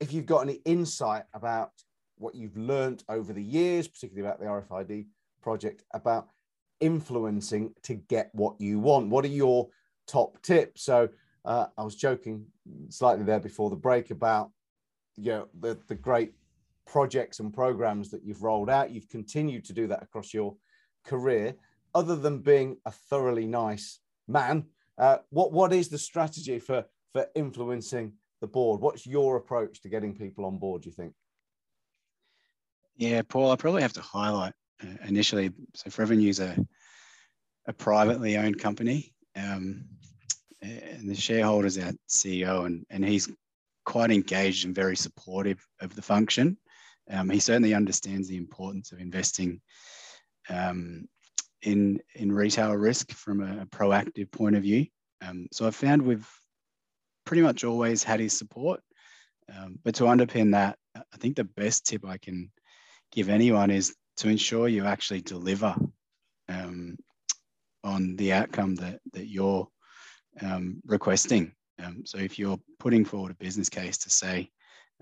if 0.00 0.12
you've 0.12 0.26
got 0.26 0.40
any 0.40 0.60
insight 0.64 1.26
about 1.32 1.70
what 2.18 2.34
you've 2.34 2.56
learned 2.56 3.04
over 3.08 3.32
the 3.32 3.40
years, 3.40 3.86
particularly 3.86 4.26
about 4.26 4.40
the 4.40 4.46
RFID 4.46 5.06
project, 5.42 5.84
about 5.94 6.26
influencing 6.80 7.72
to 7.84 7.94
get 7.94 8.30
what 8.32 8.60
you 8.60 8.80
want. 8.80 9.10
What 9.10 9.24
are 9.24 9.28
your 9.28 9.68
top 10.08 10.42
tips? 10.42 10.82
So, 10.82 11.08
uh, 11.46 11.66
I 11.78 11.84
was 11.84 11.94
joking 11.94 12.44
slightly 12.88 13.24
there 13.24 13.40
before 13.40 13.70
the 13.70 13.76
break 13.76 14.10
about 14.10 14.50
you 15.16 15.30
know 15.30 15.48
the 15.58 15.78
the 15.86 15.94
great 15.94 16.32
projects 16.86 17.40
and 17.40 17.54
programs 17.54 18.10
that 18.10 18.24
you've 18.24 18.42
rolled 18.42 18.68
out. 18.68 18.90
You've 18.90 19.08
continued 19.08 19.64
to 19.66 19.72
do 19.72 19.86
that 19.86 20.02
across 20.02 20.34
your 20.34 20.56
career. 21.04 21.54
Other 21.94 22.16
than 22.16 22.40
being 22.40 22.76
a 22.84 22.90
thoroughly 22.90 23.46
nice 23.46 24.00
man, 24.28 24.66
uh, 24.98 25.18
what 25.30 25.52
what 25.52 25.72
is 25.72 25.88
the 25.88 25.98
strategy 25.98 26.58
for 26.58 26.84
for 27.12 27.26
influencing 27.34 28.12
the 28.40 28.46
board? 28.46 28.80
What's 28.80 29.06
your 29.06 29.36
approach 29.36 29.80
to 29.82 29.88
getting 29.88 30.14
people 30.14 30.44
on 30.44 30.58
board? 30.58 30.82
Do 30.82 30.88
you 30.88 30.94
think? 30.94 31.14
Yeah, 32.96 33.22
Paul, 33.22 33.52
I 33.52 33.56
probably 33.56 33.82
have 33.82 33.92
to 33.94 34.00
highlight 34.00 34.54
uh, 34.82 35.06
initially. 35.06 35.52
So, 35.74 35.90
Forever 35.90 36.16
New's 36.16 36.40
a 36.40 36.56
a 37.68 37.72
privately 37.72 38.36
owned 38.36 38.58
company. 38.58 39.14
Um, 39.36 39.84
and 40.66 41.08
the 41.08 41.14
shareholders 41.14 41.78
our 41.78 41.92
CEO, 42.08 42.66
and, 42.66 42.84
and 42.90 43.04
he's 43.04 43.28
quite 43.84 44.10
engaged 44.10 44.66
and 44.66 44.74
very 44.74 44.96
supportive 44.96 45.64
of 45.80 45.94
the 45.94 46.02
function. 46.02 46.58
Um, 47.10 47.30
he 47.30 47.38
certainly 47.38 47.74
understands 47.74 48.28
the 48.28 48.36
importance 48.36 48.92
of 48.92 48.98
investing 48.98 49.60
um, 50.48 51.06
in 51.62 52.00
in 52.14 52.32
retail 52.32 52.72
risk 52.74 53.12
from 53.12 53.42
a, 53.42 53.66
proactive 53.66 54.30
point 54.30 54.56
of 54.56 54.62
view. 54.62 54.86
Um, 55.22 55.46
so 55.52 55.66
I've 55.66 55.76
found 55.76 56.02
we've 56.02 56.28
pretty 57.24 57.42
much 57.42 57.64
always 57.64 58.02
had 58.02 58.20
his 58.20 58.36
support. 58.36 58.80
Um, 59.54 59.78
but 59.84 59.94
to 59.96 60.04
underpin 60.04 60.52
that, 60.52 60.76
I 60.96 61.16
think 61.18 61.36
the 61.36 61.44
best 61.44 61.86
tip 61.86 62.04
I 62.04 62.18
can 62.18 62.50
give 63.12 63.28
anyone 63.28 63.70
is 63.70 63.94
to 64.18 64.28
ensure 64.28 64.68
you 64.68 64.84
actually 64.84 65.20
deliver 65.20 65.74
um, 66.48 66.96
on 67.84 68.16
the 68.16 68.32
outcome 68.32 68.74
that 68.76 69.00
that 69.12 69.26
you're 69.26 69.68
um, 70.42 70.82
requesting. 70.86 71.52
Um, 71.82 72.02
so 72.04 72.18
if 72.18 72.38
you're 72.38 72.58
putting 72.78 73.04
forward 73.04 73.32
a 73.32 73.44
business 73.44 73.68
case 73.68 73.98
to 73.98 74.10
say, 74.10 74.50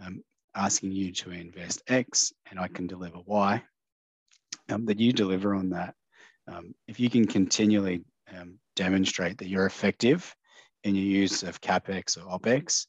um, 0.05 0.23
asking 0.57 0.92
you 0.92 1.12
to 1.12 1.31
invest 1.31 1.83
X 1.88 2.33
and 2.51 2.59
I 2.59 2.68
can 2.68 2.87
deliver 2.87 3.18
Y, 3.27 3.62
um, 4.70 4.87
that 4.87 5.01
you 5.01 5.12
deliver 5.12 5.55
on 5.55 5.70
that. 5.70 5.94
Um, 6.47 6.75
if 6.88 7.01
you 7.01 7.11
can 7.11 7.27
continually 7.27 8.05
um, 8.37 8.59
demonstrate 8.77 9.38
that 9.38 9.49
you're 9.49 9.66
effective 9.66 10.35
in 10.85 10.94
your 10.94 11.05
use 11.05 11.42
of 11.42 11.61
CapEx 11.61 12.16
or 12.18 12.38
OpEx, 12.38 12.87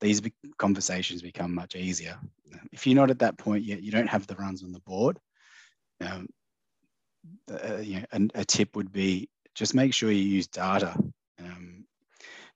these 0.00 0.22
conversations 0.58 1.22
become 1.22 1.54
much 1.54 1.74
easier. 1.74 2.18
If 2.72 2.86
you're 2.86 2.96
not 2.96 3.10
at 3.10 3.18
that 3.20 3.38
point 3.38 3.64
yet, 3.64 3.82
you 3.82 3.90
don't 3.90 4.06
have 4.08 4.26
the 4.26 4.36
runs 4.36 4.62
on 4.62 4.72
the 4.72 4.80
board. 4.80 5.18
Um, 6.00 6.28
uh, 7.50 7.78
you 7.78 8.00
know, 8.12 8.28
a, 8.34 8.44
tip 8.44 8.76
would 8.76 8.92
be 8.92 9.28
just 9.54 9.74
make 9.74 9.92
sure 9.92 10.10
you 10.10 10.22
use 10.22 10.46
data 10.46 10.96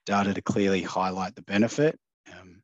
data 0.06 0.34
to 0.34 0.42
clearly 0.42 0.82
highlight 0.82 1.34
the 1.34 1.42
benefit. 1.42 1.98
Um, 2.32 2.62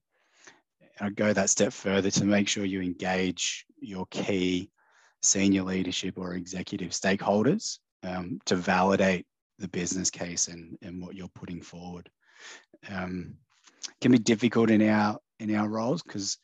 I'd 1.00 1.16
go 1.16 1.32
that 1.32 1.50
step 1.50 1.72
further 1.72 2.10
to 2.10 2.24
make 2.24 2.48
sure 2.48 2.64
you 2.64 2.82
engage 2.82 3.64
your 3.80 4.06
key 4.10 4.70
senior 5.22 5.62
leadership 5.62 6.18
or 6.18 6.34
executive 6.34 6.90
stakeholders 6.90 7.78
um, 8.02 8.40
to 8.46 8.56
validate 8.56 9.26
the 9.58 9.68
business 9.68 10.10
case 10.10 10.48
and, 10.48 10.78
and 10.82 11.02
what 11.02 11.14
you're 11.14 11.28
putting 11.28 11.62
forward. 11.62 12.08
Um, 12.90 13.34
can 14.00 14.12
be 14.12 14.18
difficult 14.18 14.70
in 14.70 14.88
our 14.88 15.18
in 15.40 15.54
our 15.54 15.68
roles 15.68 16.02
because 16.02 16.38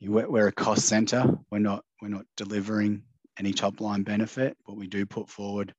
we're 0.00 0.48
a 0.48 0.52
cost 0.52 0.86
center. 0.86 1.24
We're 1.50 1.58
not 1.58 1.84
we're 2.00 2.08
not 2.08 2.24
delivering 2.36 3.02
any 3.38 3.52
top 3.52 3.80
line 3.80 4.02
benefit. 4.02 4.56
but 4.66 4.76
we 4.76 4.86
do 4.86 5.06
put 5.06 5.28
forward 5.28 5.74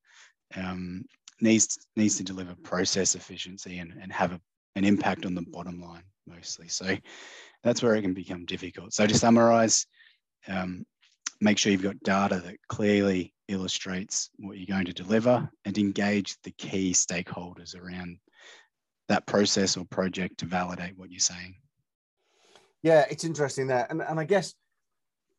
um, 0.56 1.06
needs 1.42 1.78
needs 1.96 2.18
to 2.18 2.24
deliver 2.24 2.56
process 2.64 3.16
efficiency 3.16 3.80
and, 3.80 3.94
and 4.02 4.12
have 4.12 4.32
a, 4.32 4.42
an 4.76 4.84
impact 4.86 5.26
on 5.26 5.36
the 5.36 5.42
bottom 5.42 5.82
line 5.82 6.04
mostly. 6.28 6.68
So 6.68 6.98
that's 7.64 7.82
where 7.82 7.96
it 7.96 8.02
can 8.02 8.14
become 8.14 8.46
difficult. 8.46 8.94
So 8.94 9.08
to 9.08 9.18
summarize, 9.18 9.86
um, 10.48 10.86
make 11.40 11.58
sure 11.58 11.72
you've 11.72 11.82
got 11.82 12.02
data 12.04 12.42
that 12.46 12.58
clearly 12.70 13.34
illustrates 13.48 14.30
what 14.38 14.58
you're 14.58 14.66
going 14.66 14.86
to 14.86 14.94
deliver 14.94 15.50
and 15.66 15.78
engage 15.78 16.38
the 16.44 16.52
key 16.52 16.94
stakeholders 16.94 17.76
around 17.76 18.18
that 19.10 19.26
process 19.26 19.76
or 19.76 19.86
project 19.86 20.38
to 20.40 20.46
validate 20.46 20.98
what 20.98 21.12
you're 21.12 21.20
saying. 21.20 21.56
Yeah, 22.82 23.06
it's 23.10 23.24
interesting 23.24 23.68
there. 23.68 23.86
And, 23.90 24.02
and 24.02 24.20
I 24.20 24.24
guess 24.24 24.54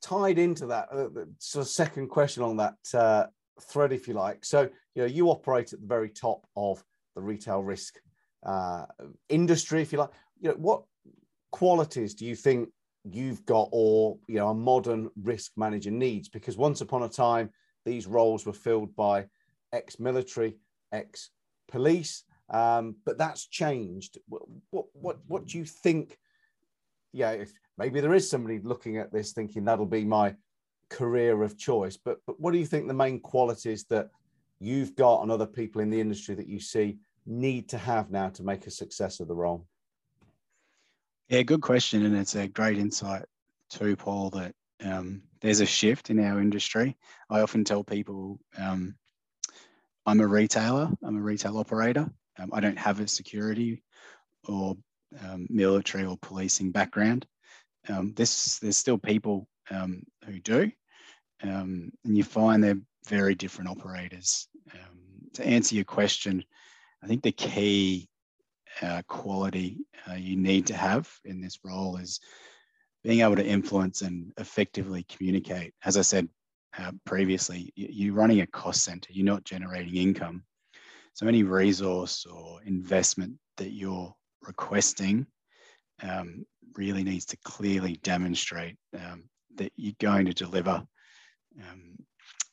tied 0.02 0.38
into 0.38 0.66
that, 0.66 0.88
uh, 0.92 1.08
sort 1.38 1.64
of 1.64 1.68
second 1.68 2.08
question 2.08 2.42
on 2.42 2.56
that, 2.58 2.74
uh, 2.94 3.26
thread, 3.60 3.92
if 3.92 4.06
you 4.08 4.14
like. 4.14 4.44
So, 4.44 4.68
you 4.94 5.02
know, 5.02 5.08
you 5.08 5.28
operate 5.28 5.72
at 5.72 5.80
the 5.80 5.86
very 5.86 6.08
top 6.08 6.46
of 6.56 6.82
the 7.14 7.22
retail 7.22 7.62
risk 7.62 7.98
uh, 8.44 8.86
industry, 9.28 9.82
if 9.82 9.92
you 9.92 9.98
like. 9.98 10.10
You 10.40 10.50
know, 10.50 10.56
what 10.56 10.82
qualities 11.50 12.14
do 12.14 12.26
you 12.26 12.34
think 12.34 12.68
you've 13.04 13.44
got, 13.46 13.68
or 13.72 14.18
you 14.28 14.36
know, 14.36 14.48
a 14.48 14.54
modern 14.54 15.10
risk 15.22 15.52
manager 15.56 15.90
needs? 15.90 16.28
Because 16.28 16.56
once 16.56 16.80
upon 16.80 17.02
a 17.02 17.08
time, 17.08 17.50
these 17.84 18.06
roles 18.06 18.46
were 18.46 18.52
filled 18.52 18.94
by 18.96 19.26
ex-military, 19.72 20.56
ex-police, 20.92 22.24
um, 22.50 22.96
but 23.04 23.18
that's 23.18 23.46
changed. 23.46 24.18
What, 24.28 24.42
what, 24.70 24.86
what, 24.92 25.18
what 25.26 25.46
do 25.46 25.58
you 25.58 25.64
think? 25.64 26.18
Yeah, 27.12 27.30
if 27.32 27.52
maybe 27.78 28.00
there 28.00 28.14
is 28.14 28.30
somebody 28.30 28.60
looking 28.62 28.98
at 28.98 29.12
this 29.12 29.32
thinking 29.32 29.64
that'll 29.64 29.86
be 29.86 30.04
my 30.04 30.34
career 30.88 31.42
of 31.42 31.58
choice. 31.58 31.96
But 31.96 32.18
but 32.26 32.38
what 32.38 32.52
do 32.52 32.58
you 32.58 32.66
think 32.66 32.86
the 32.86 32.94
main 32.94 33.20
qualities 33.20 33.84
that 33.86 34.10
you've 34.62 34.94
got 34.94 35.22
and 35.22 35.30
other 35.30 35.46
people 35.46 35.80
in 35.80 35.90
the 35.90 36.00
industry 36.00 36.34
that 36.36 36.46
you 36.46 36.60
see 36.60 36.98
need 37.26 37.68
to 37.68 37.78
have 37.78 38.10
now 38.10 38.28
to 38.30 38.42
make 38.42 38.66
a 38.66 38.70
success 38.70 39.20
of 39.20 39.28
the 39.28 39.34
role? 39.34 39.66
Yeah, 41.28 41.42
good 41.42 41.62
question, 41.62 42.04
and 42.04 42.16
it's 42.16 42.34
a 42.34 42.48
great 42.48 42.78
insight 42.78 43.24
too, 43.70 43.96
Paul. 43.96 44.30
That 44.30 44.54
um, 44.84 45.22
there's 45.40 45.60
a 45.60 45.66
shift 45.66 46.10
in 46.10 46.20
our 46.20 46.40
industry. 46.40 46.96
I 47.30 47.40
often 47.40 47.64
tell 47.64 47.82
people 47.82 48.38
um, 48.58 48.94
I'm 50.06 50.20
a 50.20 50.26
retailer, 50.26 50.90
I'm 51.02 51.16
a 51.16 51.22
retail 51.22 51.58
operator. 51.58 52.10
Um, 52.38 52.50
I 52.52 52.60
don't 52.60 52.78
have 52.78 53.00
a 53.00 53.08
security 53.08 53.82
or 54.48 54.76
um, 55.24 55.46
military 55.50 56.04
or 56.04 56.16
policing 56.18 56.70
background. 56.70 57.26
Um, 57.88 58.12
this 58.14 58.58
there's 58.58 58.76
still 58.76 58.98
people 58.98 59.48
um, 59.70 60.02
who 60.24 60.38
do, 60.38 60.70
and 61.40 61.92
you 62.04 62.24
find 62.24 62.62
they're 62.62 62.80
very 63.06 63.34
different 63.34 63.70
operators. 63.70 64.48
Um, 64.72 64.98
to 65.34 65.46
answer 65.46 65.74
your 65.74 65.84
question, 65.84 66.44
I 67.02 67.06
think 67.06 67.22
the 67.22 67.32
key 67.32 68.08
uh, 68.80 69.02
quality 69.06 69.78
uh, 70.08 70.14
you 70.14 70.36
need 70.36 70.66
to 70.66 70.74
have 70.74 71.10
in 71.24 71.40
this 71.40 71.58
role 71.64 71.96
is 71.96 72.20
being 73.02 73.20
able 73.20 73.36
to 73.36 73.46
influence 73.46 74.02
and 74.02 74.32
effectively 74.38 75.04
communicate. 75.04 75.74
As 75.84 75.96
I 75.96 76.02
said 76.02 76.28
uh, 76.78 76.92
previously, 77.04 77.72
you're 77.74 78.14
running 78.14 78.40
a 78.40 78.46
cost 78.46 78.84
center, 78.84 79.12
you're 79.12 79.26
not 79.26 79.44
generating 79.44 79.96
income. 79.96 80.44
So, 81.14 81.26
any 81.26 81.42
resource 81.42 82.24
or 82.24 82.62
investment 82.64 83.34
that 83.58 83.72
you're 83.72 84.14
requesting 84.46 85.26
um, 86.02 86.46
really 86.74 87.04
needs 87.04 87.26
to 87.26 87.36
clearly 87.44 87.98
demonstrate 88.02 88.76
um, 88.94 89.24
that 89.56 89.72
you're 89.76 89.94
going 90.00 90.26
to 90.26 90.32
deliver 90.32 90.82
um, 91.60 91.96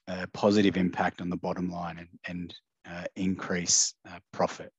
a 0.09 0.27
positive 0.33 0.75
impact 0.75 1.21
on 1.21 1.29
the 1.29 1.37
bottom 1.37 1.69
line 1.71 1.99
and, 1.99 2.09
and 2.27 2.55
uh, 2.89 3.05
increase 3.15 3.93
uh, 4.09 4.19
profit. 4.31 4.71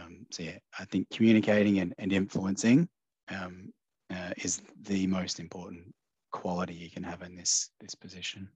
Um, 0.00 0.26
so 0.30 0.42
yeah, 0.42 0.58
I 0.78 0.84
think 0.86 1.08
communicating 1.10 1.78
and, 1.78 1.94
and 1.98 2.12
influencing 2.12 2.88
um, 3.28 3.72
uh, 4.10 4.32
is 4.38 4.62
the 4.82 5.06
most 5.06 5.40
important 5.40 5.94
quality 6.32 6.74
you 6.74 6.90
can 6.90 7.02
have 7.02 7.22
in 7.22 7.36
this 7.36 7.70
this 7.80 7.94
position. 7.94 8.48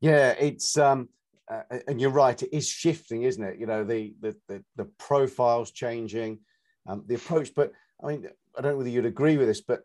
Yeah, 0.00 0.30
it's 0.38 0.76
um, 0.78 1.08
uh, 1.50 1.62
and 1.88 2.00
you're 2.00 2.10
right. 2.10 2.40
It 2.42 2.50
is 2.52 2.68
shifting, 2.68 3.22
isn't 3.22 3.42
it? 3.42 3.58
You 3.58 3.66
know, 3.66 3.84
the 3.84 4.14
the 4.20 4.36
the, 4.48 4.64
the 4.76 4.84
profiles 4.98 5.70
changing, 5.70 6.40
um, 6.86 7.04
the 7.06 7.14
approach. 7.14 7.54
But 7.54 7.72
I 8.02 8.08
mean, 8.08 8.28
I 8.56 8.60
don't 8.60 8.72
know 8.72 8.78
whether 8.78 8.90
you'd 8.90 9.06
agree 9.06 9.36
with 9.36 9.48
this, 9.48 9.60
but 9.60 9.82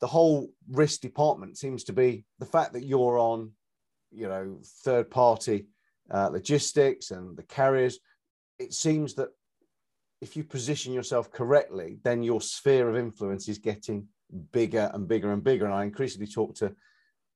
the 0.00 0.06
whole 0.06 0.50
risk 0.70 1.00
department 1.00 1.58
seems 1.58 1.84
to 1.84 1.92
be 1.92 2.24
the 2.38 2.46
fact 2.46 2.72
that 2.72 2.84
you're 2.84 3.18
on, 3.18 3.52
you 4.10 4.28
know, 4.28 4.58
third 4.84 5.10
party 5.10 5.66
uh, 6.10 6.28
logistics 6.28 7.10
and 7.10 7.36
the 7.36 7.42
carriers. 7.42 7.98
It 8.58 8.74
seems 8.74 9.14
that 9.14 9.28
if 10.20 10.36
you 10.36 10.44
position 10.44 10.92
yourself 10.92 11.30
correctly, 11.30 11.98
then 12.02 12.22
your 12.22 12.40
sphere 12.40 12.88
of 12.88 12.96
influence 12.96 13.48
is 13.48 13.58
getting 13.58 14.06
bigger 14.52 14.90
and 14.92 15.08
bigger 15.08 15.32
and 15.32 15.42
bigger. 15.42 15.64
And 15.64 15.74
I 15.74 15.84
increasingly 15.84 16.26
talk 16.26 16.54
to 16.56 16.66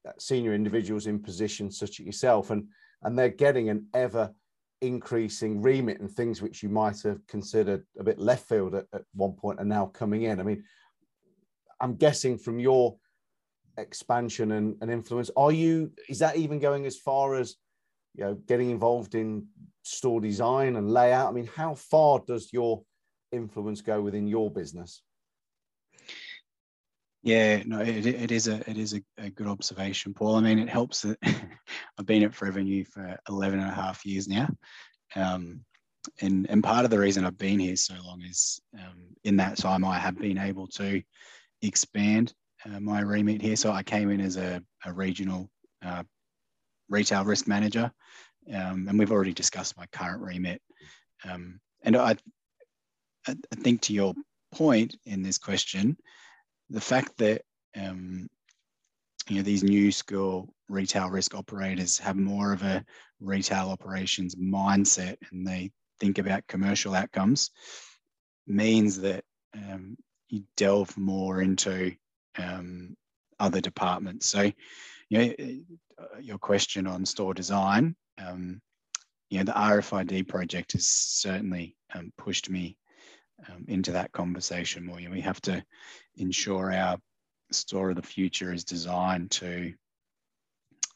uh, 0.07 0.13
senior 0.19 0.55
individuals 0.55 1.07
in 1.07 1.19
positions 1.19 1.79
such 1.79 2.01
as 2.01 2.07
yourself, 2.07 2.51
and 2.51 2.69
and 3.03 3.19
they're 3.19 3.29
getting 3.29 3.69
an 3.69 3.87
ever 3.95 4.35
increasing 4.81 5.63
remit 5.63 6.01
and 6.01 6.11
things 6.11 6.43
which 6.43 6.63
you 6.63 6.69
might 6.69 7.01
have 7.03 7.27
considered 7.27 7.85
a 7.99 8.05
bit 8.05 8.19
left 8.19 8.47
field 8.49 8.75
at, 8.75 8.87
at 8.93 9.03
one 9.15 9.33
point 9.33 9.61
are 9.61 9.65
now 9.65 9.87
coming 9.87 10.23
in. 10.23 10.41
I 10.41 10.43
mean, 10.43 10.65
I'm 11.81 11.97
guessing 11.97 12.37
from 12.37 12.59
your 12.59 12.97
expansion 13.77 14.53
and, 14.53 14.77
and 14.81 14.91
influence, 14.91 15.31
are 15.37 15.53
you 15.53 15.93
is 16.09 16.19
that 16.21 16.37
even 16.37 16.59
going 16.59 16.87
as 16.87 16.97
far 16.97 17.35
as 17.35 17.57
you 18.15 18.25
know 18.25 18.35
getting 18.47 18.71
involved 18.71 19.15
in 19.15 19.47
store 19.83 20.21
design 20.21 20.77
and 20.77 20.91
layout? 20.91 21.29
I 21.29 21.33
mean, 21.33 21.49
how 21.55 21.75
far 21.75 22.21
does 22.27 22.53
your 22.53 22.83
influence 23.33 23.81
go 23.81 24.01
within 24.01 24.27
your 24.27 24.51
business? 24.51 25.03
Yeah, 27.23 27.63
no, 27.65 27.81
it, 27.81 28.05
it 28.05 28.31
is 28.31 28.49
a 28.49 28.69
it 28.71 28.77
is 28.77 28.93
a, 28.95 29.03
a, 29.17 29.31
good 29.31 29.47
observation, 29.47 30.13
Paul. 30.13 30.37
I 30.37 30.41
mean, 30.41 30.59
it 30.59 30.69
helps 30.69 31.03
that 31.03 31.19
I've 31.99 32.07
been 32.07 32.23
at 32.23 32.35
Forever 32.35 32.63
New 32.63 32.85
for 32.85 33.19
11 33.31 33.61
and 33.61 33.71
a 33.71 33.75
half 33.75 34.05
years 34.05 34.29
now. 34.29 34.49
Um, 35.17 35.65
and, 36.21 36.49
and 36.51 36.63
part 36.63 36.85
of 36.85 36.91
the 36.91 36.99
reason 36.99 37.25
I've 37.25 37.39
been 37.39 37.59
here 37.59 37.77
so 37.77 37.95
long 38.05 38.23
is 38.23 38.61
um, 38.79 39.07
in 39.25 39.37
that 39.37 39.57
time 39.57 39.85
I 39.85 39.99
have 39.99 40.19
been 40.19 40.37
able 40.37 40.67
to 40.69 41.03
expand 41.63 42.35
uh, 42.66 42.81
my 42.81 43.00
remit 43.00 43.42
here. 43.42 43.57
So 43.57 43.72
I 43.72 43.83
came 43.83 44.11
in 44.11 44.20
as 44.20 44.37
a, 44.37 44.62
a 44.85 44.92
regional 44.92 45.50
uh, 45.85 46.03
retail 46.88 47.24
risk 47.24 47.46
manager, 47.46 47.92
um, 48.53 48.87
and 48.88 48.98
we've 48.98 49.12
already 49.12 49.33
discussed 49.33 49.77
my 49.77 49.87
current 49.87 50.22
remit. 50.22 50.61
Um, 51.24 51.61
and 51.83 51.96
I, 51.96 52.16
I 53.27 53.35
think 53.57 53.83
to 53.83 53.92
your 53.92 54.14
point 54.53 54.96
in 55.07 55.22
this 55.22 55.38
question, 55.38 55.96
the 56.70 56.81
fact 56.81 57.16
that 57.18 57.42
um, 57.77 58.29
you 59.29 59.37
know 59.37 59.42
these 59.42 59.64
new 59.64 59.90
school 59.90 60.55
retail 60.68 61.09
risk 61.09 61.35
operators 61.35 61.98
have 61.98 62.16
more 62.16 62.53
of 62.53 62.62
a 62.62 62.85
retail 63.20 63.68
operations 63.68 64.35
mindset 64.35 65.16
and 65.31 65.46
they 65.46 65.70
think 66.00 66.18
about 66.18 66.46
commercial 66.46 66.94
outcomes 66.94 67.50
means 68.46 69.00
that 69.00 69.24
um, 69.55 69.96
you 70.29 70.42
delve 70.57 70.96
more 70.96 71.40
into 71.40 71.94
um, 72.38 72.97
other 73.38 73.61
departments. 73.61 74.27
So, 74.27 74.51
you 75.09 75.18
know, 75.18 75.35
uh, 75.99 76.18
your 76.20 76.38
question 76.38 76.87
on 76.87 77.05
store 77.07 77.35
design, 77.35 77.97
um, 78.18 78.61
you 79.31 79.38
know, 79.38 79.44
the 79.44 79.53
RFID 79.53 80.29
project 80.29 80.73
has 80.73 80.87
certainly 80.87 81.77
um, 81.94 82.12
pushed 82.16 82.51
me 82.51 82.77
um, 83.49 83.64
into 83.68 83.92
that 83.92 84.12
conversation 84.12 84.87
more. 84.87 85.01
You 85.01 85.09
know, 85.09 85.14
we 85.14 85.20
have 85.23 85.40
to 85.42 85.64
ensure 86.16 86.73
our 86.73 86.99
store 87.51 87.90
of 87.90 87.97
the 87.97 88.03
future 88.03 88.53
is 88.53 88.64
designed 88.64 89.31
to 89.33 89.73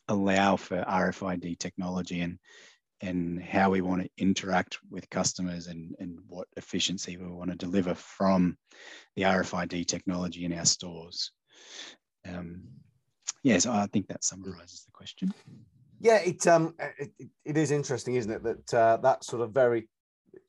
allow 0.09 0.57
for 0.57 0.83
RFID 0.83 1.59
technology 1.59 2.21
and 2.21 2.39
and 3.01 3.43
how 3.43 3.71
we 3.71 3.81
want 3.81 4.03
to 4.03 4.11
interact 4.19 4.79
with 4.91 5.09
customers 5.11 5.69
and, 5.69 5.95
and 6.01 6.19
what 6.27 6.49
efficiency 6.57 7.17
we 7.17 7.27
want 7.27 7.51
to 7.51 7.57
deliver 7.57 7.95
from 7.95 8.57
the 9.17 9.23
RFID 9.23 9.87
technology 9.87 10.45
in 10.45 10.53
our 10.53 10.65
stores. 10.65 11.33
Um, 12.29 12.63
yes, 13.43 13.67
I 13.67 13.87
think 13.87 14.09
that 14.09 14.25
summarizes 14.25 14.85
the 14.85 14.93
question. 14.93 15.33
Yeah, 16.01 16.19
it, 16.19 16.47
um, 16.47 16.75
it, 16.99 17.11
it 17.45 17.57
is 17.57 17.71
interesting, 17.71 18.15
isn't 18.15 18.31
it, 18.31 18.43
that 18.43 18.75
uh, 18.75 18.97
that 18.99 19.25
sort 19.25 19.43
of 19.43 19.53
very 19.53 19.89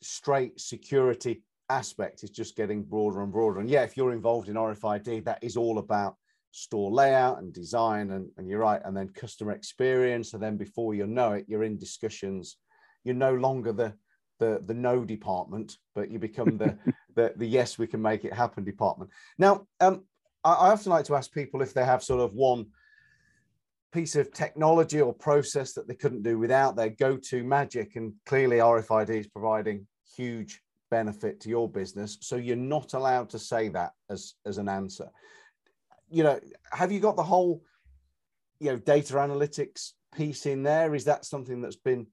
straight 0.02 0.60
security 0.60 1.44
aspect 1.70 2.24
is 2.24 2.30
just 2.30 2.56
getting 2.56 2.84
broader 2.84 3.22
and 3.22 3.32
broader. 3.32 3.60
And 3.60 3.70
yeah, 3.70 3.84
if 3.84 3.96
you're 3.96 4.12
involved 4.12 4.50
in 4.50 4.56
RFID, 4.56 5.26
that 5.26 5.44
is 5.44 5.56
all 5.56 5.78
about 5.78 6.16
store 6.52 6.92
layout 6.92 7.40
and 7.40 7.54
design 7.54 8.12
and, 8.12 8.30
and 8.38 8.48
you're 8.48 8.60
right 8.60 8.82
and 8.86 8.96
then 8.96 9.10
customer 9.10 9.52
experience. 9.52 10.34
And 10.34 10.42
then 10.42 10.58
before 10.58 10.94
you 10.94 11.08
know 11.08 11.34
it 11.34 11.46
you're 11.48 11.64
in 11.64 11.78
discussions. 11.78 12.58
You're 13.04 13.16
no 13.16 13.34
longer 13.34 13.72
the 13.72 13.94
the 14.40 14.62
the 14.66 14.74
no 14.74 15.04
department 15.04 15.78
but 15.96 16.10
you 16.10 16.18
become 16.18 16.58
the 16.58 16.78
the, 17.16 17.34
the 17.36 17.46
yes 17.46 17.78
we 17.78 17.88
can 17.88 18.02
make 18.02 18.26
it 18.26 18.34
happen 18.34 18.64
department. 18.64 19.12
Now 19.38 19.68
um 19.80 20.04
I, 20.44 20.54
I 20.54 20.72
often 20.72 20.92
like 20.92 21.06
to 21.06 21.16
ask 21.16 21.32
people 21.32 21.62
if 21.62 21.74
they 21.74 21.86
have 21.86 22.04
sort 22.04 22.22
of 22.22 22.34
one 22.34 22.68
piece 23.92 24.16
of 24.16 24.32
technology 24.32 25.02
or 25.02 25.14
process 25.14 25.74
that 25.74 25.88
they 25.88 25.96
couldn't 25.96 26.22
do 26.22 26.38
without 26.38 26.76
their 26.76 26.90
go-to 26.90 27.44
magic. 27.44 27.96
And 27.96 28.14
clearly 28.28 28.58
rfid 28.58 29.10
is 29.10 29.28
providing 29.28 29.88
huge 30.16 30.62
benefit 30.92 31.40
to 31.42 31.50
your 31.50 31.68
business. 31.68 32.18
So 32.22 32.36
you're 32.36 32.56
not 32.56 32.94
allowed 32.94 33.30
to 33.32 33.40
say 33.40 33.70
that 33.70 33.92
as 34.10 34.34
as 34.46 34.58
an 34.58 34.70
answer 34.70 35.10
you 36.10 36.24
know, 36.24 36.40
have 36.72 36.92
you 36.92 37.00
got 37.00 37.16
the 37.16 37.24
whole, 37.24 37.64
you 38.60 38.72
know, 38.72 38.78
data 38.78 39.14
analytics 39.16 39.94
piece 40.16 40.46
in 40.46 40.64
there? 40.64 40.96
Is 40.96 41.06
that 41.06 41.26
something 41.26 41.62
that's 41.62 41.76
been 41.76 42.08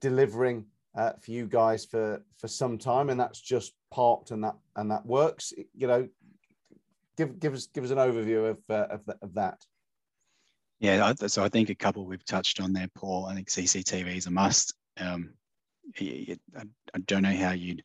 delivering 0.00 0.66
uh, 0.94 1.12
for 1.20 1.30
you 1.30 1.46
guys 1.46 1.84
for 1.84 2.22
for 2.38 2.48
some 2.48 2.78
time, 2.78 3.10
and 3.10 3.18
that's 3.18 3.40
just 3.40 3.72
parked 3.90 4.30
and 4.30 4.44
that 4.44 4.56
and 4.76 4.90
that 4.90 5.04
works? 5.06 5.52
You 5.74 5.86
know, 5.86 6.08
give 7.16 7.38
give 7.38 7.54
us 7.54 7.66
give 7.66 7.84
us 7.84 7.90
an 7.90 7.98
overview 7.98 8.50
of 8.50 8.58
uh, 8.70 8.86
of, 8.94 9.04
the, 9.06 9.16
of 9.22 9.34
that. 9.34 9.64
Yeah, 10.80 11.12
so 11.28 11.44
I 11.44 11.48
think 11.48 11.70
a 11.70 11.76
couple 11.76 12.04
we've 12.06 12.24
touched 12.24 12.60
on 12.60 12.72
there, 12.72 12.88
Paul. 12.96 13.26
I 13.26 13.34
think 13.36 13.48
CCTV 13.48 14.16
is 14.16 14.26
a 14.26 14.32
must. 14.32 14.74
Um, 14.98 15.34
I 16.00 16.36
don't 17.06 17.22
know 17.22 17.36
how 17.36 17.52
you'd 17.52 17.84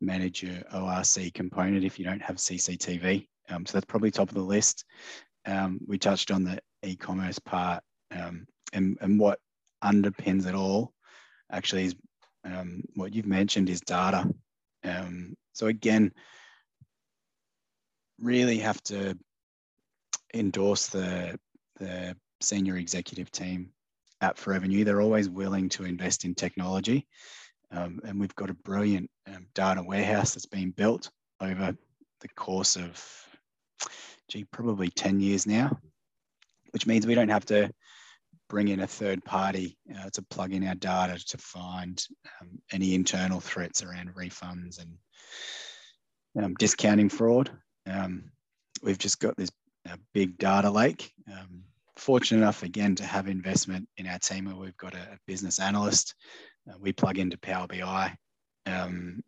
manage 0.00 0.42
your 0.42 0.62
ORC 0.72 1.32
component 1.34 1.84
if 1.84 1.98
you 1.98 2.06
don't 2.06 2.22
have 2.22 2.36
CCTV. 2.36 3.26
Um, 3.48 3.66
so 3.66 3.74
that's 3.74 3.86
probably 3.86 4.10
top 4.10 4.28
of 4.28 4.34
the 4.34 4.42
list. 4.42 4.84
Um, 5.46 5.80
we 5.86 5.98
touched 5.98 6.30
on 6.30 6.44
the 6.44 6.58
e-commerce 6.82 7.38
part 7.38 7.82
um, 8.10 8.46
and, 8.72 8.98
and 9.00 9.18
what 9.18 9.40
underpins 9.82 10.46
it 10.46 10.54
all 10.54 10.92
actually 11.50 11.84
is 11.84 11.96
um, 12.44 12.82
what 12.94 13.14
you've 13.14 13.26
mentioned 13.26 13.68
is 13.68 13.80
data. 13.80 14.28
Um, 14.84 15.34
so 15.52 15.66
again, 15.66 16.12
really 18.20 18.58
have 18.58 18.82
to 18.84 19.16
endorse 20.34 20.88
the, 20.88 21.38
the 21.78 22.16
senior 22.40 22.76
executive 22.76 23.30
team 23.30 23.70
at 24.20 24.36
Forever 24.36 24.66
New. 24.66 24.84
They're 24.84 25.00
always 25.00 25.28
willing 25.28 25.68
to 25.70 25.84
invest 25.84 26.24
in 26.24 26.34
technology. 26.34 27.06
Um, 27.70 28.00
and 28.04 28.18
we've 28.18 28.34
got 28.34 28.50
a 28.50 28.54
brilliant 28.54 29.10
um, 29.26 29.46
data 29.54 29.82
warehouse 29.82 30.34
that's 30.34 30.46
been 30.46 30.70
built 30.70 31.10
over 31.40 31.76
the 32.20 32.28
course 32.28 32.76
of, 32.76 33.04
gee, 34.28 34.44
probably 34.44 34.88
10 34.88 35.20
years 35.20 35.46
now, 35.46 35.78
which 36.72 36.86
means 36.86 37.06
we 37.06 37.14
don't 37.14 37.28
have 37.28 37.46
to 37.46 37.70
bring 38.48 38.68
in 38.68 38.80
a 38.80 38.86
third 38.86 39.24
party 39.24 39.76
uh, 39.98 40.08
to 40.10 40.22
plug 40.22 40.52
in 40.52 40.66
our 40.66 40.74
data 40.74 41.22
to 41.26 41.38
find 41.38 42.06
um, 42.40 42.58
any 42.72 42.94
internal 42.94 43.40
threats 43.40 43.82
around 43.82 44.14
refunds 44.14 44.80
and 44.80 46.44
um, 46.44 46.54
discounting 46.54 47.08
fraud. 47.08 47.50
Um, 47.86 48.30
we've 48.82 48.98
just 48.98 49.20
got 49.20 49.36
this 49.36 49.50
uh, 49.88 49.96
big 50.14 50.38
data 50.38 50.70
lake 50.70 51.12
um, 51.30 51.64
fortunate 51.96 52.38
enough 52.38 52.62
again 52.62 52.94
to 52.94 53.04
have 53.04 53.28
investment 53.28 53.88
in 53.96 54.06
our 54.06 54.18
team 54.18 54.46
where 54.46 54.56
we've 54.56 54.76
got 54.76 54.94
a, 54.94 54.98
a 54.98 55.18
business 55.26 55.60
analyst. 55.60 56.14
Uh, 56.68 56.74
we 56.80 56.92
plug 56.92 57.18
into 57.18 57.38
Power 57.38 57.66
BI, 57.66 58.16
um, 58.66 59.20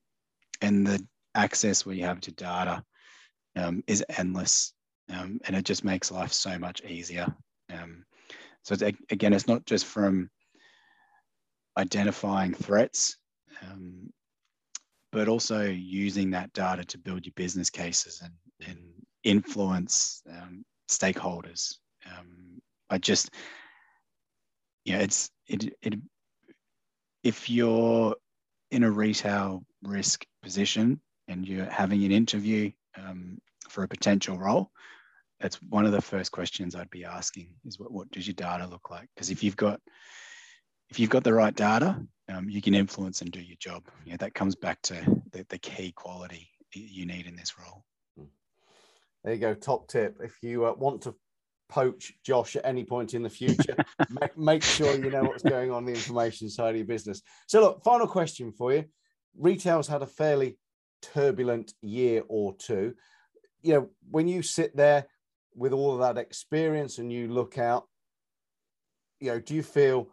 and 0.61 0.87
the 0.87 1.05
access 1.35 1.85
we 1.85 2.01
have 2.01 2.21
to 2.21 2.33
data 2.33 2.83
um, 3.57 3.83
is 3.87 4.05
endless, 4.17 4.73
um, 5.13 5.41
and 5.45 5.57
it 5.57 5.65
just 5.65 5.85
makes 5.85 6.11
life 6.11 6.33
so 6.33 6.59
much 6.59 6.83
easier. 6.85 7.27
Um, 7.73 8.05
so 8.63 8.75
it's, 8.75 8.99
again, 9.11 9.33
it's 9.33 9.49
not 9.49 9.65
just 9.67 9.87
from 9.87 10.31
identifying 11.79 12.55
threats, 12.55 13.17
um, 13.63 14.11
but 15.13 15.29
also 15.29 15.65
using 15.65 16.31
that 16.31 16.53
data 16.53 16.85
to 16.85 16.99
build 16.99 17.27
your 17.27 17.33
business 17.37 17.71
cases 17.71 18.23
and, 18.23 18.69
and 18.69 18.79
influence 19.25 20.23
um, 20.31 20.65
stakeholders 20.89 21.75
um, 22.07 22.61
I 22.89 22.99
just, 22.99 23.31
yeah, 24.85 24.99
it's 24.99 25.31
it 25.47 25.75
it. 25.83 25.95
If 27.23 27.51
you're 27.51 28.17
in 28.71 28.83
a 28.83 28.91
retail 28.91 29.65
risk 29.83 30.25
position 30.43 31.01
and 31.29 31.47
you're 31.47 31.67
having 31.67 32.05
an 32.05 32.13
interview 32.13 32.71
um, 32.97 33.39
for 33.69 33.83
a 33.83 33.89
potential 33.89 34.39
role, 34.39 34.71
that's 35.41 35.57
one 35.63 35.87
of 35.87 35.93
the 35.93 36.03
first 36.03 36.33
questions 36.33 36.75
I'd 36.75 36.91
be 36.91 37.05
asking 37.05 37.49
is 37.65 37.79
what, 37.79 37.93
what 37.93 38.11
does 38.11 38.27
your 38.27 38.35
data 38.35 38.67
look 38.67 38.91
like? 38.91 39.09
Because 39.15 39.31
if 39.31 39.43
you've 39.43 39.57
got 39.57 39.81
if 40.91 40.99
you've 40.99 41.11
got 41.11 41.23
the 41.23 41.33
right 41.33 41.55
data, 41.55 42.03
um, 42.29 42.49
you 42.51 42.61
can 42.61 42.75
influence 42.75 43.23
and 43.23 43.31
do 43.31 43.41
your 43.41 43.57
job. 43.61 43.85
Yeah, 44.05 44.17
that 44.19 44.35
comes 44.35 44.57
back 44.57 44.83
to 44.83 45.23
the, 45.31 45.47
the 45.49 45.59
key 45.59 45.93
quality 45.93 46.49
you 46.73 47.07
need 47.07 47.27
in 47.27 47.37
this 47.37 47.55
role. 47.59 47.85
There 49.23 49.35
you 49.35 49.39
go. 49.39 49.55
Top 49.55 49.87
tip. 49.87 50.19
If 50.21 50.37
you 50.43 50.65
uh, 50.65 50.75
want 50.75 51.03
to 51.03 51.15
poach 51.71 52.13
Josh 52.25 52.57
at 52.57 52.67
any 52.67 52.85
point 52.85 53.15
in 53.15 53.23
the 53.23 53.31
future. 53.31 53.77
make, 54.11 54.37
make, 54.37 54.63
sure 54.63 54.95
you 54.97 55.11
know 55.11 55.23
what's 55.23 55.43
going 55.43 55.71
on 55.71 55.85
the 55.87 55.93
information 55.93 56.51
side 56.51 56.71
of 56.71 56.77
your 56.77 56.87
business. 56.87 57.23
So, 57.47 57.61
look, 57.61 57.83
final 57.85 58.07
question 58.07 58.53
for 58.53 58.73
you. 58.73 58.85
Retail's 59.39 59.89
had 59.89 60.03
a 60.03 60.07
fairly 60.07 60.59
turbulent 61.03 61.75
year 61.83 62.23
or 62.29 62.55
two. 62.57 62.95
You 63.63 63.75
know, 63.75 63.91
when 64.11 64.29
you 64.29 64.43
sit 64.43 64.77
there 64.77 65.07
with 65.55 65.73
all 65.73 65.93
of 65.93 66.01
that 66.01 66.21
experience 66.21 66.99
and 66.99 67.13
you 67.13 67.29
look 67.29 67.59
out, 67.59 67.87
you 69.21 69.31
know, 69.31 69.41
do 69.41 69.55
you 69.55 69.63
feel 69.63 70.09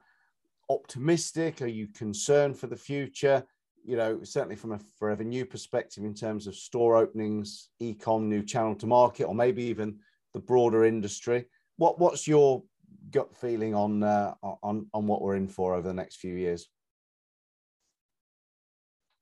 optimistic? 0.69 1.61
Are 1.61 1.67
you 1.67 1.87
concerned 1.87 2.57
for 2.57 2.67
the 2.67 2.75
future? 2.75 3.43
You 3.85 3.95
know, 3.95 4.19
certainly 4.23 4.57
from 4.57 4.73
a 4.73 4.79
forever 4.99 5.23
new 5.23 5.45
perspective 5.45 6.03
in 6.03 6.13
terms 6.13 6.45
of 6.45 6.55
store 6.55 6.97
openings, 6.97 7.69
e-com, 7.79 8.27
new 8.27 8.43
channel 8.43 8.75
to 8.75 8.87
market, 8.87 9.25
or 9.25 9.35
maybe 9.35 9.63
even 9.63 9.99
the 10.33 10.39
broader 10.39 10.83
industry. 10.83 11.45
What 11.77 11.99
what's 11.99 12.27
your 12.27 12.63
gut 13.11 13.33
feeling 13.33 13.73
on 13.73 14.03
uh, 14.03 14.33
on 14.41 14.87
on 14.93 15.07
what 15.07 15.21
we're 15.21 15.35
in 15.35 15.47
for 15.47 15.73
over 15.73 15.87
the 15.87 15.93
next 15.93 16.17
few 16.17 16.35
years? 16.35 16.67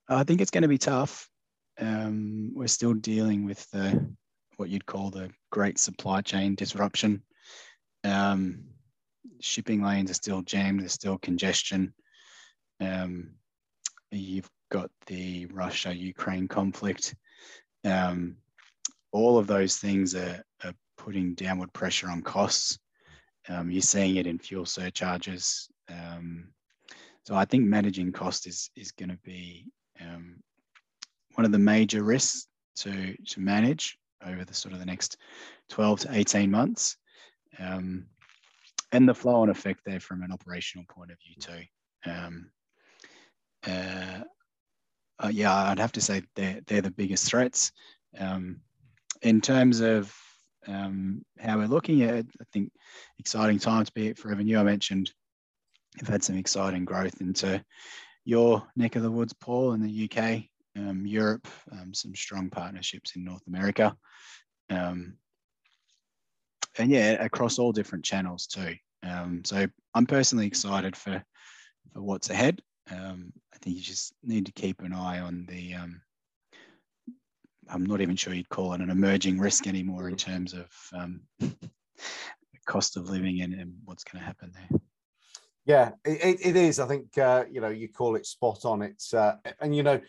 I 0.07 0.23
think 0.23 0.41
it's 0.41 0.51
going 0.51 0.63
to 0.63 0.67
be 0.67 0.77
tough. 0.77 1.29
Um, 1.79 2.51
we're 2.53 2.67
still 2.67 2.93
dealing 2.93 3.45
with 3.45 3.69
the 3.71 4.07
what 4.57 4.69
you'd 4.69 4.85
call 4.85 5.09
the 5.09 5.29
great 5.51 5.77
supply 5.77 6.21
chain 6.21 6.55
disruption. 6.55 7.21
Um, 8.03 8.63
shipping 9.41 9.83
lanes 9.83 10.11
are 10.11 10.15
still 10.15 10.41
jammed. 10.41 10.81
There's 10.81 10.93
still 10.93 11.17
congestion. 11.17 11.93
Um, 12.79 13.31
you've 14.11 14.49
got 14.71 14.89
the 15.07 15.45
Russia-Ukraine 15.47 16.47
conflict. 16.47 17.15
Um, 17.83 18.37
all 19.11 19.37
of 19.37 19.47
those 19.47 19.77
things 19.77 20.15
are, 20.15 20.43
are 20.63 20.73
putting 20.97 21.35
downward 21.35 21.73
pressure 21.73 22.09
on 22.09 22.21
costs. 22.21 22.79
Um, 23.47 23.69
you're 23.69 23.81
seeing 23.81 24.15
it 24.15 24.27
in 24.27 24.39
fuel 24.39 24.65
surcharges. 24.65 25.69
Um, 25.89 26.49
so 27.23 27.35
I 27.35 27.45
think 27.45 27.65
managing 27.65 28.11
cost 28.11 28.47
is 28.47 28.69
is 28.75 28.91
going 28.91 29.09
to 29.09 29.19
be 29.23 29.65
um, 30.01 30.37
one 31.35 31.45
of 31.45 31.51
the 31.51 31.59
major 31.59 32.03
risks 32.03 32.47
to 32.77 33.15
to 33.25 33.39
manage 33.39 33.97
over 34.25 34.43
the 34.43 34.53
sort 34.53 34.73
of 34.73 34.79
the 34.79 34.85
next 34.85 35.17
12 35.69 36.01
to 36.01 36.09
18 36.11 36.49
months. 36.49 36.97
Um, 37.59 38.07
and 38.91 39.07
the 39.07 39.13
flow 39.13 39.41
on 39.41 39.49
effect 39.49 39.81
there 39.85 39.99
from 39.99 40.23
an 40.23 40.31
operational 40.31 40.85
point 40.89 41.11
of 41.11 41.17
view 41.19 41.35
too. 41.39 42.09
Um, 42.09 42.51
uh, 43.67 44.23
uh, 45.23 45.29
yeah, 45.31 45.53
I'd 45.53 45.79
have 45.79 45.91
to 45.93 46.01
say 46.01 46.23
they're, 46.35 46.61
they're 46.65 46.81
the 46.81 46.91
biggest 46.91 47.25
threats. 47.25 47.71
Um, 48.17 48.61
in 49.21 49.41
terms 49.41 49.79
of 49.79 50.15
um, 50.67 51.23
how 51.39 51.57
we're 51.57 51.67
looking 51.67 52.03
at 52.03 52.15
it. 52.15 52.27
I 52.41 52.43
think 52.51 52.71
exciting 53.19 53.59
time 53.59 53.85
to 53.85 53.91
be 53.93 54.07
it 54.07 54.17
Forever 54.17 54.43
New. 54.43 54.57
I 54.57 54.63
mentioned 54.63 55.11
you've 55.97 56.07
had 56.07 56.23
some 56.23 56.37
exciting 56.37 56.85
growth 56.85 57.21
into 57.21 57.63
your 58.23 58.65
neck 58.75 58.95
of 58.95 59.03
the 59.03 59.11
woods, 59.11 59.33
Paul, 59.33 59.73
in 59.73 59.81
the 59.81 60.09
UK, 60.09 60.43
um, 60.75 61.05
Europe, 61.05 61.47
um, 61.71 61.93
some 61.93 62.15
strong 62.15 62.49
partnerships 62.49 63.15
in 63.15 63.23
North 63.23 63.45
America. 63.47 63.95
Um, 64.69 65.17
and 66.77 66.91
yeah, 66.91 67.23
across 67.23 67.59
all 67.59 67.71
different 67.71 68.03
channels 68.03 68.47
too. 68.47 68.75
Um, 69.03 69.43
so 69.45 69.67
I'm 69.93 70.05
personally 70.05 70.47
excited 70.47 70.95
for, 70.95 71.23
for 71.93 72.01
what's 72.01 72.29
ahead. 72.29 72.61
Um, 72.91 73.31
I 73.53 73.57
think 73.61 73.77
you 73.77 73.81
just 73.81 74.13
need 74.23 74.45
to 74.47 74.51
keep 74.51 74.81
an 74.81 74.93
eye 74.93 75.19
on 75.19 75.45
the 75.47 75.75
I'm 77.69 77.85
not 77.85 78.01
even 78.01 78.15
sure 78.15 78.33
you'd 78.33 78.49
call 78.49 78.73
it 78.73 78.81
an 78.81 78.89
emerging 78.89 79.39
risk 79.39 79.67
anymore 79.67 80.07
in 80.09 80.15
terms 80.15 80.53
of 80.53 80.67
um, 80.93 81.21
cost 82.65 82.97
of 82.97 83.09
living 83.09 83.41
and, 83.41 83.53
and 83.53 83.73
what's 83.85 84.03
going 84.03 84.21
to 84.21 84.25
happen 84.25 84.51
there. 84.53 84.79
Yeah, 85.65 85.91
it, 86.03 86.39
it 86.45 86.55
is. 86.55 86.79
I 86.79 86.87
think 86.87 87.17
uh, 87.17 87.45
you 87.49 87.59
know 87.59 87.69
you 87.69 87.89
call 87.89 88.15
it 88.15 88.27
spot 88.27 88.65
on. 88.65 88.83
It's 88.83 89.13
uh, 89.13 89.37
and 89.59 89.75
you 89.75 89.81
know, 89.81 89.99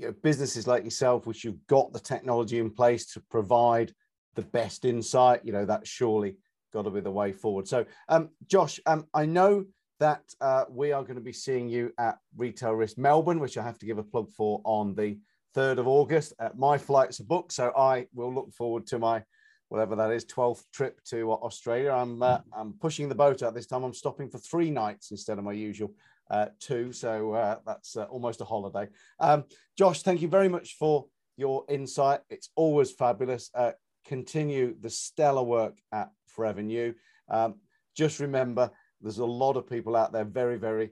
you 0.00 0.06
know 0.06 0.14
businesses 0.22 0.66
like 0.66 0.84
yourself, 0.84 1.26
which 1.26 1.44
you've 1.44 1.66
got 1.66 1.92
the 1.92 2.00
technology 2.00 2.58
in 2.58 2.70
place 2.70 3.06
to 3.12 3.20
provide 3.30 3.92
the 4.34 4.42
best 4.42 4.84
insight. 4.84 5.44
You 5.44 5.52
know 5.52 5.66
that's 5.66 5.88
surely 5.88 6.36
got 6.72 6.82
to 6.82 6.90
be 6.90 7.00
the 7.00 7.10
way 7.10 7.32
forward. 7.32 7.68
So, 7.68 7.84
um, 8.08 8.30
Josh, 8.46 8.80
um, 8.86 9.06
I 9.12 9.26
know 9.26 9.66
that 9.98 10.22
uh, 10.40 10.64
we 10.70 10.92
are 10.92 11.02
going 11.02 11.16
to 11.16 11.20
be 11.20 11.32
seeing 11.32 11.68
you 11.68 11.92
at 11.98 12.16
Retail 12.36 12.72
Risk 12.72 12.96
Melbourne, 12.96 13.40
which 13.40 13.58
I 13.58 13.62
have 13.62 13.78
to 13.78 13.86
give 13.86 13.98
a 13.98 14.02
plug 14.02 14.30
for 14.30 14.62
on 14.64 14.94
the 14.94 15.18
3rd 15.54 15.78
of 15.78 15.88
August. 15.88 16.32
Uh, 16.38 16.48
my 16.56 16.78
flight's 16.78 17.18
booked, 17.18 17.52
so 17.52 17.72
I 17.76 18.06
will 18.14 18.32
look 18.32 18.52
forward 18.54 18.86
to 18.88 18.98
my 18.98 19.22
whatever 19.68 19.94
that 19.96 20.10
is 20.10 20.24
12th 20.24 20.64
trip 20.72 21.00
to 21.04 21.32
Australia. 21.32 21.92
I'm 21.92 22.22
uh, 22.22 22.38
I'm 22.56 22.72
pushing 22.80 23.08
the 23.08 23.14
boat 23.14 23.42
out 23.42 23.54
this 23.54 23.66
time. 23.66 23.84
I'm 23.84 23.94
stopping 23.94 24.30
for 24.30 24.38
three 24.38 24.70
nights 24.70 25.10
instead 25.10 25.38
of 25.38 25.44
my 25.44 25.52
usual 25.52 25.92
uh, 26.30 26.46
two, 26.60 26.92
so 26.92 27.32
uh, 27.32 27.58
that's 27.66 27.96
uh, 27.96 28.04
almost 28.04 28.40
a 28.40 28.44
holiday. 28.44 28.88
Um, 29.18 29.44
Josh, 29.76 30.02
thank 30.02 30.22
you 30.22 30.28
very 30.28 30.48
much 30.48 30.76
for 30.78 31.06
your 31.36 31.64
insight. 31.68 32.20
It's 32.30 32.50
always 32.54 32.92
fabulous. 32.92 33.50
Uh, 33.54 33.72
continue 34.06 34.74
the 34.80 34.90
stellar 34.90 35.42
work 35.42 35.78
at 35.92 36.10
Forever 36.26 36.62
New. 36.62 36.94
Um, 37.28 37.56
just 37.96 38.20
remember, 38.20 38.70
there's 39.00 39.18
a 39.18 39.24
lot 39.24 39.56
of 39.56 39.68
people 39.68 39.96
out 39.96 40.12
there 40.12 40.24
very, 40.24 40.56
very 40.56 40.90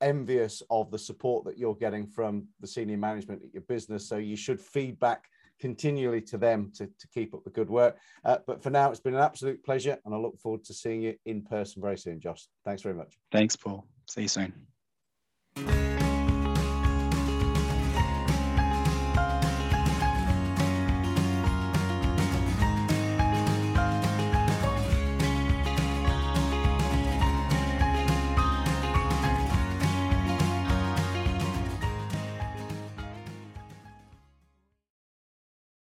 envious 0.00 0.62
of 0.70 0.90
the 0.90 0.98
support 0.98 1.44
that 1.44 1.58
you're 1.58 1.74
getting 1.74 2.06
from 2.06 2.46
the 2.60 2.66
senior 2.66 2.96
management 2.96 3.42
at 3.42 3.52
your 3.52 3.62
business. 3.62 4.08
So 4.08 4.16
you 4.16 4.36
should 4.36 4.60
feedback 4.60 5.24
continually 5.60 6.20
to 6.20 6.38
them 6.38 6.70
to, 6.76 6.86
to 6.86 7.08
keep 7.12 7.34
up 7.34 7.44
the 7.44 7.50
good 7.50 7.68
work. 7.68 7.98
Uh, 8.24 8.38
but 8.46 8.62
for 8.62 8.70
now, 8.70 8.90
it's 8.90 9.00
been 9.00 9.14
an 9.14 9.20
absolute 9.20 9.62
pleasure, 9.64 9.98
and 10.04 10.14
I 10.14 10.18
look 10.18 10.38
forward 10.38 10.64
to 10.64 10.74
seeing 10.74 11.02
you 11.02 11.14
in 11.26 11.42
person 11.42 11.82
very 11.82 11.98
soon, 11.98 12.20
Josh. 12.20 12.46
Thanks 12.64 12.82
very 12.82 12.94
much. 12.94 13.18
Thanks, 13.32 13.56
Paul. 13.56 13.84
See 14.06 14.22
you 14.22 14.28
soon. 14.28 14.67
Thank 15.66 15.78
you. 15.82 15.87